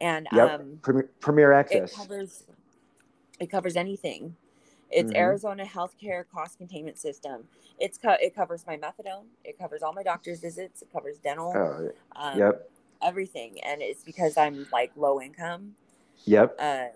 [0.00, 0.06] Yeah.
[0.08, 0.60] And Yep.
[0.60, 2.44] um, Premier, premier it access covers
[3.38, 4.36] it covers anything.
[4.90, 5.16] It's Mhm.
[5.16, 7.48] Arizona Healthcare Cost Containment System.
[7.78, 9.26] It's co- it covers my methadone.
[9.44, 10.82] It covers all my doctor's visits.
[10.82, 11.52] It covers dental.
[11.56, 12.70] oh Um, yep
[13.02, 15.76] Everything, and it's because I'm like low income.
[16.24, 16.88] yep Uh,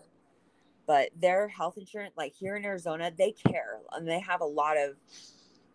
[0.86, 4.78] but their health insurance, like here in Arizona, they care and they have a lot
[4.78, 4.96] of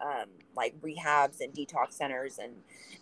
[0.01, 0.25] um,
[0.55, 2.53] like rehabs and detox centers and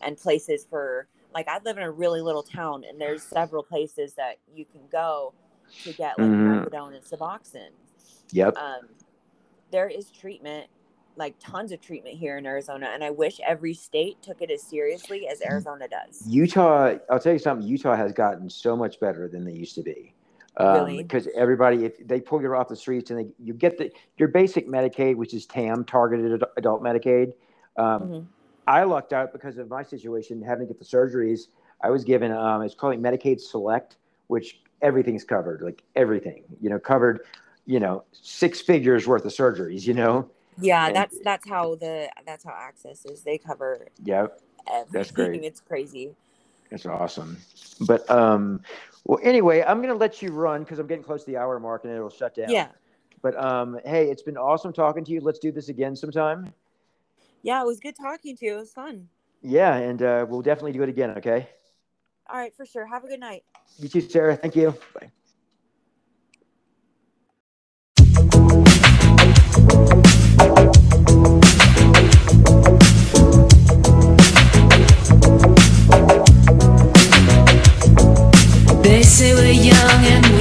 [0.01, 4.13] and places for like I live in a really little town and there's several places
[4.13, 5.33] that you can go
[5.83, 6.65] to get like Mhm.
[6.71, 7.71] methadone and Suboxone.
[8.31, 8.89] yep Um,
[9.71, 10.67] there is treatment,
[11.15, 14.61] like tons of treatment here in Arizona, and I wish every state took it as
[14.61, 16.27] seriously as Arizona does.
[16.27, 17.67] Utah, I'll tell you something.
[17.67, 20.13] Utah has gotten so much better than they used to be.
[20.57, 20.97] Um, Really?
[21.03, 24.27] Because everybody, if they pull you off the streets and they, you get the your
[24.27, 27.33] basic Medicaid, which is TAM, targeted Ad- adult Medicaid.
[27.77, 28.25] Um, Mhm.
[28.67, 31.47] I lucked out because of my situation, having to get the surgeries.
[31.81, 33.97] I was given, um, it's called Medicaid Select,
[34.27, 37.21] which everything's covered, like everything, you know, covered,
[37.65, 40.29] you know, six figures worth of surgeries, you know.
[40.59, 43.23] Yeah, And- that's that's how the that's how AHCCCS is.
[43.23, 44.39] They cover Yep.
[44.67, 45.13] everything.
[45.13, 45.43] great.
[45.43, 46.15] It's crazy.
[46.69, 47.37] That's awesome.
[47.81, 48.61] But um,
[49.05, 51.83] well, anyway, I'm gonna let you run because I'm getting close to the hour mark
[51.83, 52.49] and it'll shut down.
[52.49, 52.69] Yeah.
[53.21, 55.21] But um, hey, it's been awesome talking to you.
[55.21, 56.53] Let's do this again sometime.
[57.41, 58.55] Yeah, it was good talking to you.
[58.55, 59.09] It was fun.
[59.41, 61.11] Yeah, and uh, we'll definitely do it again.
[61.17, 61.47] Okay.
[62.29, 62.85] All right, for sure.
[62.85, 63.43] Have a good night.
[63.79, 64.35] You too, Sarah.
[64.35, 64.73] Thank you.
[64.99, 65.11] Bye.
[79.13, 80.32] Say we're young and